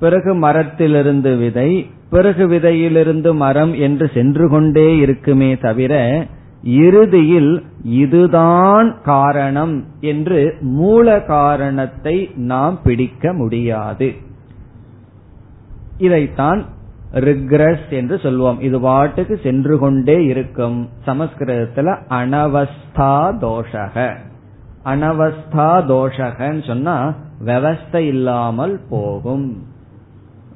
[0.00, 1.70] பிறகு மரத்திலிருந்து விதை
[2.10, 6.26] பிறகு விதையிலிருந்து மரம் என்று சென்று கொண்டே இருக்குமே தவிர
[6.62, 14.08] இறுதியில் இதுதான் காரணம் என்று மூல காரணத்தை நாம் பிடிக்க முடியாது.
[15.98, 16.64] இதைத்தான்
[17.12, 18.60] ரிக்ரஸ் என்று சொல்வோம்.
[18.60, 20.88] இது பாட்டுக்கு சென்று கொண்டே இருக்கும்.
[21.06, 24.16] சமஸ்கிருதத்துல அனவஸ்தா தோஷக.
[24.84, 26.96] அனவஸ்தா தோஷகன்னு சொன்னா
[27.44, 29.66] விவஸ்தை இல்லாமல் போகும்.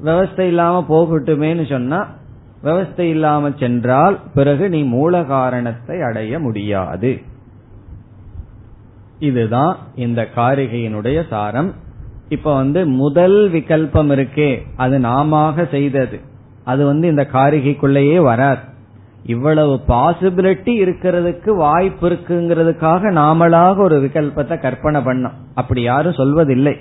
[0.05, 2.09] விவஸ்தை இல்லாம போகட்டுமேன்னு சொன்னா
[2.65, 7.21] விவஸ்தை இல்லாம சென்றால் பிறகு நீ மூல காரணத்தை அடைய முடியாது.
[9.19, 11.73] இதுதான் இந்த காரிகையினுடைய சாரம்.
[12.29, 16.21] இப்ப வந்து முதல் விகல்பம் இருக்கே அது நாம செய்தது.
[16.65, 18.61] அது வந்து இந்த காரிகைக்குள்ளேயே வராது.
[19.25, 25.33] இவ்வளவு பாசிபிலிட்டி இருக்கிறதுக்கு வாய்ப்பு இருக்குங்கிறதுக்காக நாமளாக ஒரு விகல்பத்தை கற்பனை பண்ணோம்.
[25.55, 26.77] அப்படி யாரும் சொல்வதில்லை.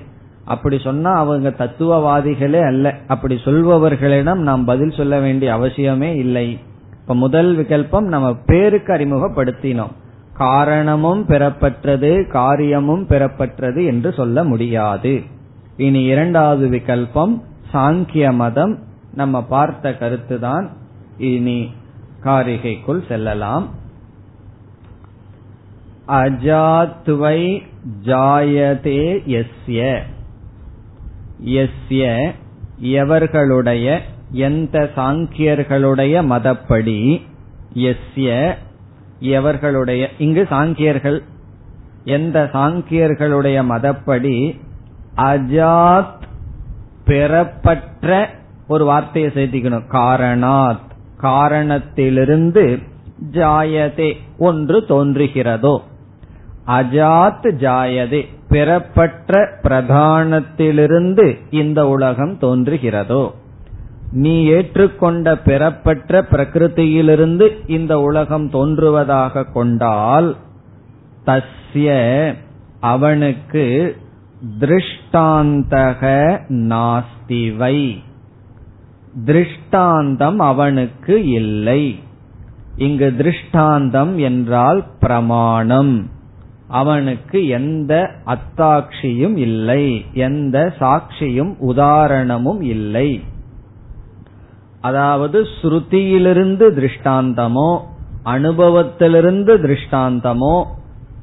[0.46, 2.96] அப்படி சொன்னா அவங்க தத்துவவாதிகளே அல்ல.
[3.08, 6.60] அப்படி சொல்பவர்களிடம் நாம் பதில் சொல்ல வேண்டிய அவசியமே இல்லை.
[7.02, 9.92] இப்ப முதல் விகல்பம் நம்ம பேருக்கு அறிமுகப்படுத்தினோம்.
[10.34, 15.22] காரணமும் பெறப்பட்டது காரியமும் பெறப்பட்டது என்று சொல்ல முடியாது.
[15.78, 17.42] இனி இரண்டாவது விகல்பம்
[17.74, 18.80] சாங்கிய மதம்.
[19.14, 20.68] நம்ம பார்த்த கருத்துதான்.
[21.18, 21.72] இனி
[22.24, 23.70] காரிகைக்குள் செல்லலாம்.
[26.08, 27.62] அஜாத்வை
[28.06, 30.02] ஜாயதே எஸ்ய
[31.46, 32.32] எஸ்ய
[32.82, 34.00] எவர்களுடைய
[34.32, 37.22] எந்த சாங்கியர்களுடைய மதப்படி
[37.76, 38.56] எஸ்ய
[39.22, 41.24] எவர்களுடைய இங்கு சாங்கியர்கள்
[42.04, 44.60] எந்த சாங்கியர்களுடைய மதப்படி
[45.16, 46.22] அஜாத்
[47.06, 48.30] பெறப்பற்ற
[48.68, 49.86] ஒரு வார்த்தையை சேர்த்திக்கணும்.
[49.92, 50.90] காரணாத்.
[51.22, 52.66] காரணத்திலிருந்து
[53.32, 55.76] ஜாயதே ஒன்று தோன்றுகிறதோ.
[56.68, 63.24] அஜாத் ஜாயதே பெறப்பற்ற பிரதானத்திலிருந்து இந்த உலகம் தோன்றுகிறதோ.
[64.12, 70.36] நீ ஏற்றுக்கொண்ட பெறப்பட்ட பிரகிருதியிலிருந்து இந்த உலகம் தோன்றுவதாக கொண்டால்
[71.26, 71.90] தஸ்ய
[72.80, 73.96] அவனுக்கு
[74.60, 76.02] திருஷ்டாந்தக
[76.68, 77.78] நாஸ்திவை
[79.26, 82.00] திருஷ்டாந்தம் அவனுக்கு இல்லை.
[82.78, 86.10] இங்கு திருஷ்டாந்தம் என்றால் பிரமாணம்.
[86.68, 90.06] அவனுக்கு எந்த அத்தாட்சியும் இல்லை.
[90.14, 93.24] எந்த சாட்சியும் உதாரணமும் இல்லை.
[94.82, 97.80] அதாவது ஸ்ருதியிலிருந்து திருஷ்டாந்தமோ
[98.24, 100.64] அனுபவத்திலிருந்து திருஷ்டாந்தமோ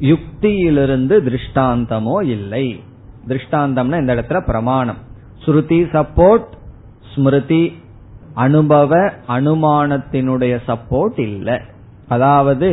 [0.00, 2.80] யுக்தியிலிருந்து திருஷ்டாந்தமோ இல்லை.
[3.26, 4.96] திருஷ்டாந்தம்னா இந்த இடத்துல பிரமாணம்.
[5.46, 6.56] ஸ்ருதி சப்போர்ட்
[7.18, 7.62] ஸ்மிருதி
[8.34, 8.92] அனுபவ
[9.28, 11.56] அனுமானத்தினுடைய சப்போர்ட் இல்லை.
[12.08, 12.68] அதாவது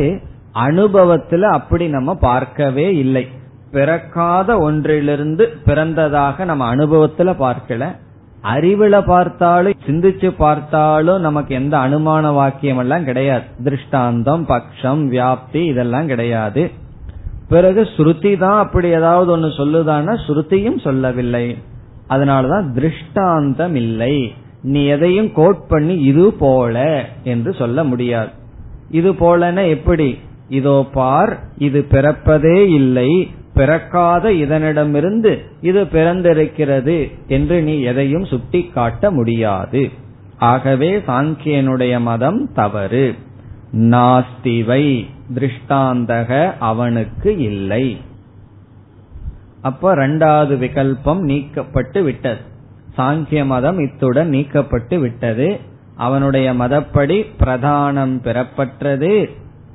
[0.54, 3.24] அனுபவத்துல அப்படி நம்ம பார்க்கவே இல்லை.
[3.70, 7.84] பிறக்காத ஒன்றிலிருந்து பிறந்ததாக நம்ம அனுபவத்துல பார்க்கல.
[8.44, 13.46] அறிவுல பார்த்தாலும் சிந்திச்சு பார்த்தாலும் நமக்கு எந்த அனுமான வாக்கியம் எல்லாம் கிடையாது.
[13.64, 16.64] திருஷ்டாந்தம் பக்ஷம் வியாப்தி இதெல்லாம் கிடையாது.
[17.48, 21.46] பிறகு ஸ்ருதி தான் அப்படி ஏதாவது ஒன்னு சொல்லுதான்னா ஸ்ருதியும் சொல்லவில்லை.
[22.08, 24.32] அதனாலதான் திருஷ்டாந்தம் இல்லை
[24.62, 28.30] நீ எதையும் கோட் பண்ணி இது போல என்று சொல்ல முடியாது.
[28.90, 30.18] இது போலன எப்படி?
[30.48, 33.28] இதோ பார் இது பிறப்பதே இல்லை.
[33.54, 39.90] பிறக்காத இதனிடமிருந்து இது பிறந்திருக்கிறது என்று நீ எதையும் சுட்டி காட்ட முடியாது.
[40.38, 43.14] ஆகவே சாங்கியனுடைய மதம் தவறு.
[43.72, 47.96] நாஸ்திவை திருஷ்டாந்தக அவனுக்கு இல்லை.
[49.66, 52.40] அப்ப ரெண்டாவது விகல்பம் நீக்கப்பட்டு விட்டது.
[52.96, 55.60] சாங்கிய மதம் இத்துடன் நீக்கப்பட்டு விட்டது.
[55.96, 59.30] அவனுடைய மதப்படி பிரதானம் பெறப்பட்டது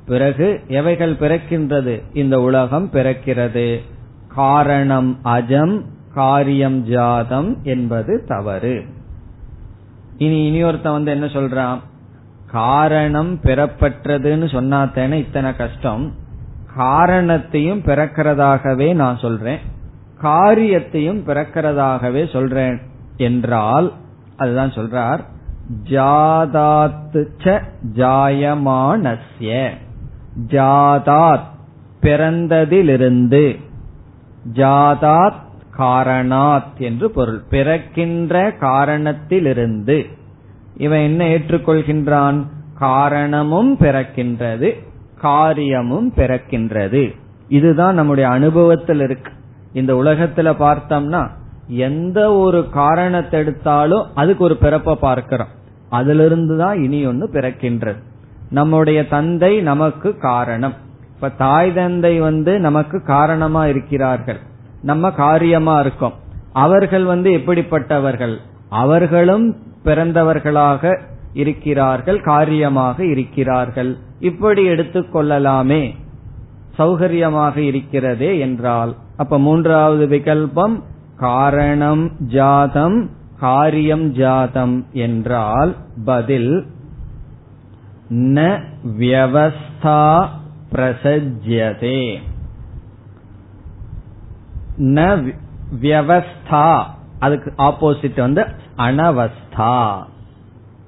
[0.06, 2.02] பிறகு எவைகள் பிறக்கின்றது?
[2.12, 3.80] இந்த உலகம் பிறக்கிறது.
[4.28, 5.82] காரணம் அஜம்
[6.14, 8.84] காரியம் ஜாதம் என்பது தவறு.
[10.16, 11.78] இனி இனியொருத்த வந்து என்ன சொல்றான்?
[12.50, 16.12] காரணம் பெறப்பட்டதுன்னு சொன்னாத்தேன இத்தனை கஷ்டம்.
[16.74, 19.58] காரணத்தையும் பிறக்கிறதாகவே நான் சொல்றேன்.
[20.22, 22.80] காரியத்தையும் பிறக்கிறதாகவே சொல்றேன்
[23.16, 23.92] என்றால்
[24.36, 25.18] அதுதான் சொல்றார்
[25.84, 27.62] ஜாதாத்து
[27.94, 29.70] ஜாயமானஸ்ய.
[30.46, 31.50] ஜாதாத்
[32.00, 33.60] பிறந்ததிலிருந்து
[34.52, 35.40] ஜாதாத்
[35.78, 37.42] காரணாத் என்று பொருள்.
[37.50, 40.06] பிறக்கின்ற காரணத்திலிருந்து.
[40.76, 42.46] இவன் என்ன ஏற்றுக்கொள்கின்றான்?
[42.78, 44.72] காரணமும் பிறக்கின்றது
[45.20, 47.16] காரியமும் பிறக்கின்றது.
[47.48, 49.32] இதுதான் நம்முடைய அனுபவத்தில் இருக்கு.
[49.72, 51.28] இந்த உலகத்துல பார்த்தோம்னா
[51.66, 55.46] எந்த ஒரு காரணத்தை எடுத்தாலும் அதுக்கு ஒரு பிறப்ப பார்க்கிறோம்.
[55.88, 57.96] அதிலிருந்து தான் இனி ஒன்னு பிறக்கின்றது.
[58.50, 60.74] நம்முடைய தந்தை நமக்கு காரணம்.
[61.14, 64.38] இப்ப தாய் தந்தை வந்து நமக்கு காரணமா இருக்கிறார்கள்.
[64.82, 66.12] நம்ம காரியமா இருக்கோம்.
[66.52, 68.36] அவர்கள் வந்து எப்படிப்பட்டவர்கள்?
[68.68, 71.00] அவர்களும் பிறந்தவர்களாக
[71.32, 73.96] இருக்கிறார்கள் காரியமாக இருக்கிறார்கள்.
[74.20, 75.94] இப்படி எடுத்துக்கொள்ளலாமே
[76.78, 80.82] சௌகரியமாக இருக்கிறதே என்றால் அப்ப மூன்றாவது விகல்பம்
[81.16, 83.10] காரணம் ஜாதம்
[83.40, 86.66] காரியம் ஜாதம் என்றால் பதில்
[88.10, 88.60] ந
[88.98, 90.26] வியவஸ்தா
[90.72, 92.18] பிரசஜ்யதே.
[94.78, 95.32] ந
[95.80, 96.82] வியவஸ்தா
[97.18, 98.46] அதுக்கு ஆப்போசிட் வந்து
[98.76, 100.02] அனவஸ்தா.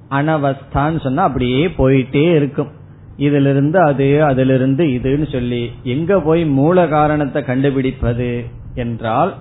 [0.09, 2.71] அனவஸ்தான்னு சொன்னா அப்படியே போயிட்டே இருக்கும்.
[3.17, 8.45] இதிலிருந்து அது அதிலிருந்து இதுன்னு சொல்லி எங்க போய் மூல காரணத்தை கண்டுபிடிப்பது
[8.75, 9.35] என்றால்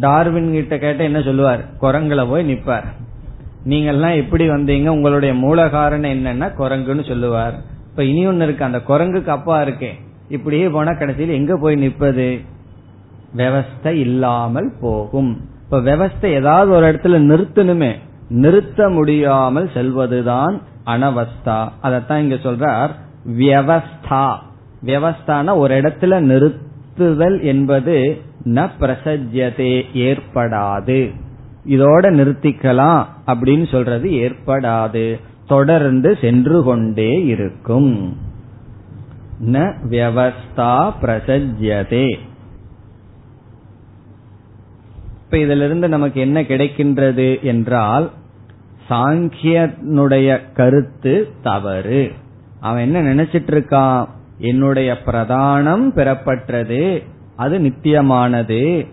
[0.00, 1.64] டார்வின் கிட்ட கேட்ட என்ன சொல்லுவார்?
[1.80, 2.84] குரங்குல போய் நிப்பார்.
[3.66, 4.88] நீங்கெல்லாம் எப்படி வந்தீங்க?
[4.88, 7.54] உங்களுடைய மூல காரணம் என்னன்னா குரங்குன்னு சொல்லுவார்.
[7.90, 8.64] இப்ப இனி ஒன்னு இருக்கு.
[8.64, 9.96] அந்த குரங்குக்கு அப்பா இருக்கேன்
[10.28, 12.40] இப்படியே போனா கடைசியில் எங்க போய் நிற்பது
[13.36, 15.40] விவஸ்தை இல்லாமல் போகும்.
[15.64, 17.92] இப்ப விவஸ்தை ஏதாவது ஒரு இடத்துல நிறுத்தணுமே.
[18.28, 21.68] நிறுத்த முடியாமல் செல்வதுதான் அனவஸ்தா.
[21.82, 22.90] அதத்தான் இங்க சொல்றார்.
[23.28, 24.36] வியவஸ்தா
[24.84, 31.14] வியவஸ்தான ஒரு இடத்துல நிறுத்துதல் என்பது ந பிரசஜ்யதே ஏற்படாது.
[31.66, 35.20] இதோட நிறுத்திக்கலாம் அப்படின்னு சொல்றது ஏற்படாது.
[35.46, 38.16] தொடர்ந்து சென்று கொண்டே இருக்கும்.
[39.44, 42.18] ந வியவஸ்தா பிரசஜ்யதே.
[45.24, 48.10] இப்ப இதிலிருந்து நமக்கு என்ன கிடைக்கின்றது என்றால்
[48.90, 52.12] சாங்கியனுடைய கருத்து தவறு.
[52.60, 54.06] அவன் என்ன நினைச்சிட்டு இருக்கான்
[54.38, 57.02] என்னுடைய பிரதானம் பெறப்பட்டது
[57.36, 58.86] அது நித்தியமானது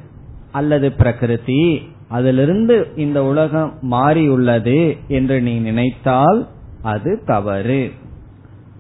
[0.52, 1.94] அல்லது பிரகிருதி?
[2.08, 6.48] அதிலிருந்து இந்த உலகம் மாறியுள்ளது என்று நீ நினைத்தால்
[6.82, 7.92] அது தவறு.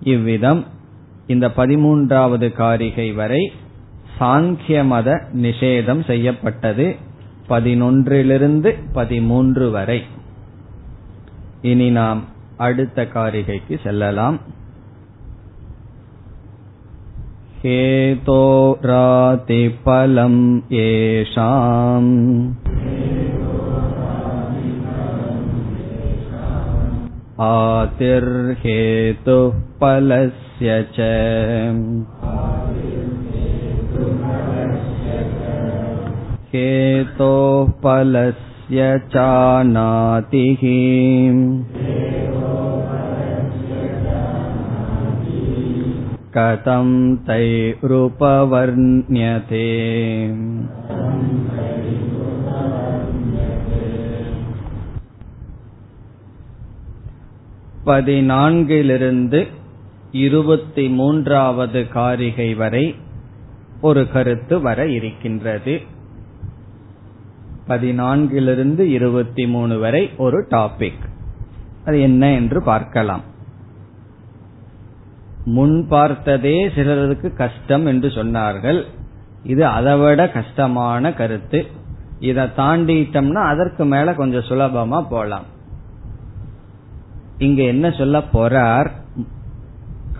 [0.01, 0.65] இவ்விதம்
[1.27, 3.51] இந்த பதிமூன்றாவது காரிகை வரை
[4.19, 6.95] சாங்கிய மத நிஷேதம் செய்யப்பட்டது
[7.49, 10.03] பதினொன்றிலிருந்து பதிமூன்று வரை.
[11.61, 12.23] இனி நாம்
[12.57, 14.39] அடுத்த காரிகைக்கு செல்லலாம்.
[17.64, 18.38] हेतोरातिपलम्
[20.72, 22.08] येषाम्
[27.48, 30.98] आतिर्हेतुः फलस्य च
[36.54, 40.64] हेतोः फलस्य चानातिः
[46.34, 46.88] कथं
[47.26, 47.96] तैरुपवर्ण्यते
[57.86, 59.40] பதினான்கிலிருந்து
[60.12, 62.84] இருபத்தி மூன்றாவது காரிகை வரை
[63.80, 65.74] ஒரு கருத்து வர இருக்கின்றது
[67.68, 71.04] பதினான்கிலிருந்து இருபத்தி மூணு வரை ஒரு டாபிக்
[71.84, 73.24] அது என்ன என்று பார்க்கலாம்
[75.45, 78.83] முன் பார்த்ததே சிலருக்கு கஷ்டம் என்று சொன்னார்கள்.
[79.43, 81.65] இது அதைவிட கஷ்டமான கருத்து.
[82.19, 85.43] இதை தாண்டிட்டோம்னா அதற்கு மேல கொஞ்சம் சுலபமா போலாம்.
[87.37, 88.89] இங்க என்ன சொல்ல போறார்?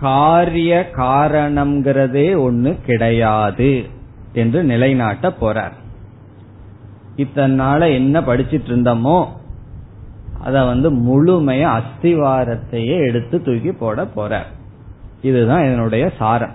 [0.00, 3.84] காரிய காரணம்ங்கிறதே ஒண்ணு கிடையாது
[4.32, 5.76] என்று நிலைநாட்ட போறார்.
[7.16, 9.26] இத்தனால என்ன படிச்சிட்டு இருந்தோமோ
[10.40, 14.54] அத வந்து முழுமைய அஸ்திவாரத்தையே எடுத்து தூக்கி போட போறார்.
[15.22, 16.54] இதுதான் இதனுடைய சாரம்.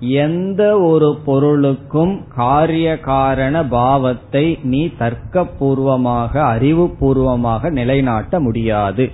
[0.00, 9.10] எந்த ஒரு பொருளுக்கும் காரிய காரண பாவத்தை நீ தர்க்கபூர்வமாக அறிவுபூர்வமாக நிலைநாட்ட முடியாது.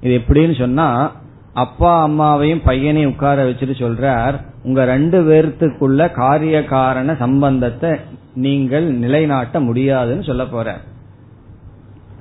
[0.00, 1.12] இது எப்படின்னு சொன்னா
[1.52, 7.90] அப்பா அம்மாவையும் பையனையும் உட்கார வச்சுட்டு சொல்றார் உங்க ரெண்டு பேர்த்துக்குள்ள காரிய காரண சம்பந்தத்தை
[8.34, 10.80] நீங்கள் நிலைநாட்ட முடியாதுன்னு சொல்ல போற.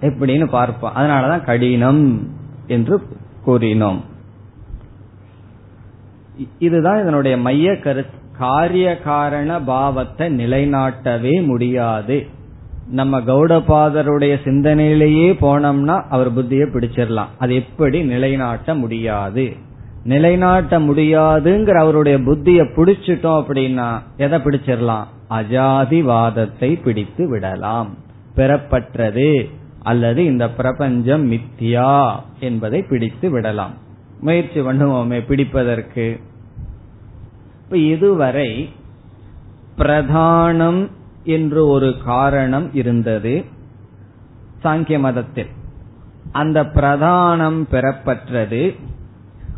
[0.01, 0.95] எப்படின்னு பார்ப்போம்.
[0.95, 2.27] அதனாலதான் கடினம்
[2.67, 3.07] என்று
[3.45, 4.01] கூறினோம்.
[6.59, 8.19] இதுதான் இதனுடைய மைய கருத்து.
[8.37, 12.27] காரிய காரண பாவத்தை நிலைநாட்டவே முடியாது.
[12.89, 17.27] நம்ம கௌடபாதருடைய சிந்தனையிலேயே போனோம்னா அவர் புத்தியை பிடிச்சிடலாம்.
[17.37, 19.53] அது எப்படி நிலைநாட்ட முடியாது?
[20.03, 25.03] நிலைநாட்ட முடியாதுங்கிற அவருடைய புத்திய பிடிச்சிட்டோம் அப்படின்னா எதை பிடிச்சிடலாம்?
[25.29, 27.97] அஜாதிவாதத்தை பிடித்து விடலாம்.
[28.35, 29.49] பெறப்பட்டது
[29.83, 33.73] அல்லது இந்த பிரபஞ்சம் மித்தியா என்பதை பிடித்து விடலாம்.
[34.19, 36.19] முயற்சி பண்ணுவோமே பிடிப்பதற்கு.
[37.72, 38.69] இப்ப இதுவரை
[39.78, 40.88] பிரதானம்
[41.24, 43.45] என்று ஒரு காரணம் இருந்தது
[44.63, 45.47] சாங்கிய மதத்தில்.
[46.32, 48.76] அந்த பிரதானம் பெறப்பற்றது.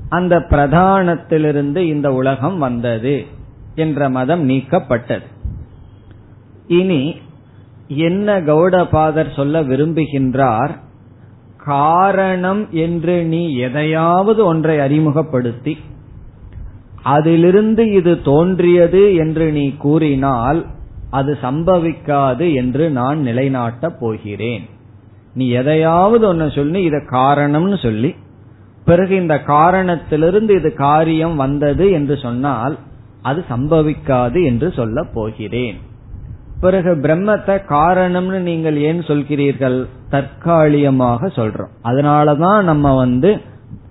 [0.10, 3.26] அந்த பிரதானத்திலிருந்து இந்த உலகம் வந்தது
[3.76, 5.24] என்ற மதம் நீக்கப்பட்டது.
[6.68, 7.16] இனி
[7.88, 10.78] என்ன கௌடபாதர் சொல்ல விரும்புகின்றார்?
[11.58, 15.78] காரணம் என்று நீ எதையாவது ஒன்றை அறிமுகப்படுத்தி
[17.04, 20.66] அதிலிருந்து இது தோன்றியது என்று நீ கூறினால்
[21.10, 24.66] அது சம்பவிக்காது என்று நான் நிலைநாட்டப் போகிறேன்.
[25.34, 28.16] நீ எதையாவது ஒன்னு சொல்லி இத காரணம்னு சொல்லி
[28.86, 32.78] பிறகு இந்த காரணத்திலிருந்து இது காரியம் வந்தது என்று சொன்னால்
[33.22, 35.78] அது சம்பவிக்காது என்று சொல்ல போகிறேன்.
[36.60, 39.86] பிறகு பிரம்மத்தை காரணம்னு நீங்கள் ஏன் சொல்கிறீர்கள்?
[40.10, 41.74] தற்காலிகமாக சொல்றோம்.
[41.84, 43.32] அதனாலதான் நம்ம வந்து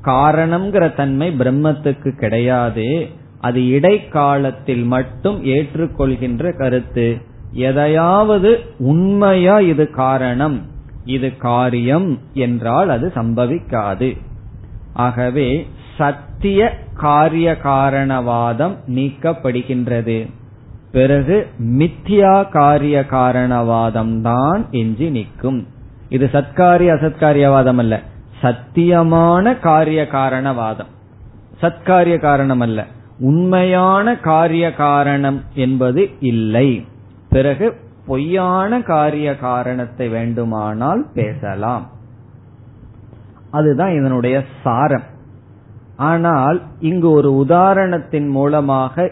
[0.04, 3.08] காரணம்ங்கிற தன்மை பிரம்மத்துக்கு கிடையாது
[3.40, 7.20] அது இடைக்காலத்தில் மட்டும் ஏற்றுக்கொள்கின்ற கருத்து.
[7.52, 10.66] எதையாவது உண்மையா இது காரணம்
[11.04, 14.18] இது காரியம் என்றால் அது சம்பவிக்காது.
[14.92, 15.66] ஆகவே
[15.98, 20.30] சத்திய காரிய காரணவாதம் நீக்கப்படுகின்றது.
[20.92, 25.66] பிறகு மித்யா காரிய காரணவாதம் தான் எஞ்சி நிற்கும்.
[26.08, 28.02] இது சத்காரிய அசத்காரியவாதம் அல்ல.
[28.42, 30.90] சத்தியமான காரிய காரணவாதம்
[31.60, 32.86] சத்காரிய காரணம் அல்ல
[33.18, 36.86] உண்மையான காரிய காரணம் என்பது இல்லை.
[37.28, 37.76] பிறகு
[38.06, 41.90] பொய்யான காரிய காரணத்தை வேண்டுமானால் பேசலாம்.
[43.50, 45.06] அதுதான் இதனுடைய சாரம்.
[45.96, 49.10] ஆனால் இங்கு ஒரு உதாரணத்தின் மூலமாக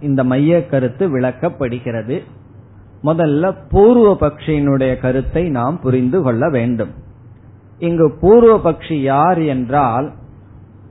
[0.00, 2.22] இந்த மைய கருத்து விளக்கப்படுகிறது.
[3.04, 6.92] முதல்ல பூர்வ பக்ஷியினுடைய கருத்தை நாம் புரிந்து கொள்ள வேண்டும்.
[7.78, 10.12] இங்கு பூர்வ பக்ஷி யார் என்றால்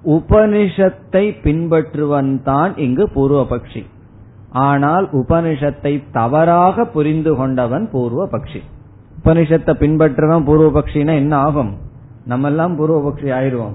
[0.03, 3.83] உபனிஷத்தை பின்பற்றுவன் தான் இங்கு பூர்வ பக்ஷி.
[4.49, 8.61] ஆனால் உபனிஷத்தை தவறாக புரிந்து கொண்டவன் பூர்வ பக்ஷி.
[9.23, 11.77] உபனிஷத்தை பின்பற்றுவன் பூர்வ பக்ஷினா என்ன ஆகும்?
[12.25, 13.73] நம்ம எல்லாம் பூர்வ பக்ஷி ஆயிடுவோம்.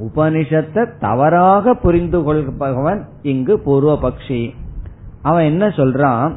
[0.00, 4.54] உபனிஷத்தை தவறாக புரிந்து கொள்பவன் இங்கு பூர்வ பக்ஷி.
[5.22, 6.32] அவன் என்ன சொல்றான்?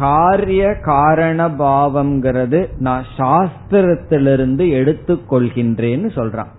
[0.00, 6.50] காரிய காரண பாவம்ங்கிறது நான் சாஸ்திரத்திலிருந்து எடுத்துக்கொள்கின்றேன்னு சொல்றான்.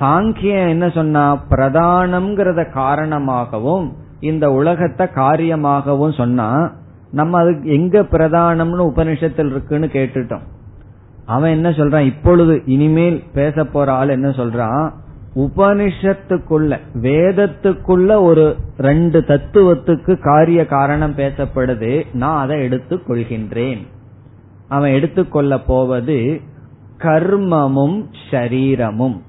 [0.00, 3.86] சாங்கியம் என்ன சொன்னா பிரதானம்ங்கிறத காரணமாகவும்
[4.30, 6.48] இந்த உலகத்தை காரியமாகவும் சொன்னா
[7.10, 10.46] நம்ம அதுக்கு எங்க பிரதானம்னு உபனிஷத்தில் இருக்குன்னு கேட்டுட்டோம்.
[11.26, 14.84] அவன் என்ன சொல்றான் இப்பொழுது இனிமேல் பேச போற ஆள் என்ன சொல்றான்
[15.38, 22.04] உபனிஷத்துக்குள்ள வேதத்துக்குள்ள ஒரு ரெண்டு தத்துவத்துக்கு காரிய காரணம் பேசப்படுது.
[22.12, 23.86] நான் அதை எடுத்துக் கொள்கின்றேன்.
[24.68, 26.40] அவன் எடுத்துக்கொள்ள போவது
[26.98, 29.20] கர்மமும் ஷரீரமும்.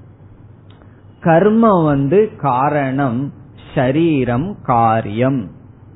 [1.22, 3.34] கர்மம் வந்து காரணம்
[3.76, 5.50] ஷரீரம் காரியம்.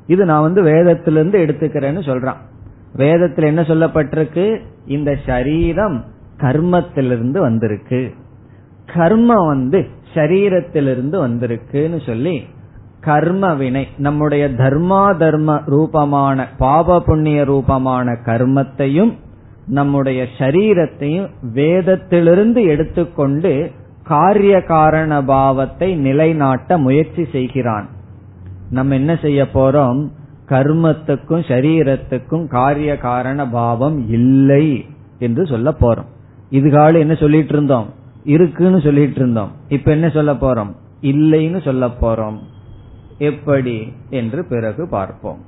[0.08, 2.38] இது நான் வந்து வேதத்திலிருந்து எடுத்துக்கிறேன்னு சொல்றான்.
[2.94, 4.62] வேதத்தில் என்ன சொல்லப்பட்டிருக்கு?
[4.86, 6.06] இந்த சரீரம்
[6.38, 8.14] கர்மத்திலிருந்து வந்திருக்கு.
[8.94, 12.44] கர்மம் வந்து சரீரத்திலிருந்து வந்திருக்குன்னு சொல்லி
[13.02, 19.14] கர்ம வினை நம்முடைய தர்மா தர்ம ரூபமான பாப புண்ணிய ரூபமான கர்மத்தையும்
[19.68, 23.72] நம்முடைய சரீரத்தையும் வேதத்திலிருந்து எடுத்துக்கொண்டு
[24.04, 27.88] காரிய காரண பாவத்தை நிலைநாட்ட முயற்சி செய்கிறான்.
[28.70, 30.08] நம்ம என்ன செய்ய போறோம்?
[30.50, 34.86] கர்மத்துக்கும் சரீரத்துக்கும் காரிய காரண பாவம் இல்லை
[35.20, 36.10] என்று சொல்ல போறோம்.
[36.52, 37.90] இதுகால என்ன சொல்லிட்டு இருந்தோம்?
[38.26, 39.52] இருக்குன்னு சொல்லிட்டு இருந்தோம்.
[39.70, 40.76] இப்ப என்ன சொல்ல போறோம்?
[41.02, 42.38] இல்லைன்னு சொல்ல போறோம்.
[43.18, 43.94] எப்படி?
[44.10, 45.46] என்று பிறகு பார்ப்போம்.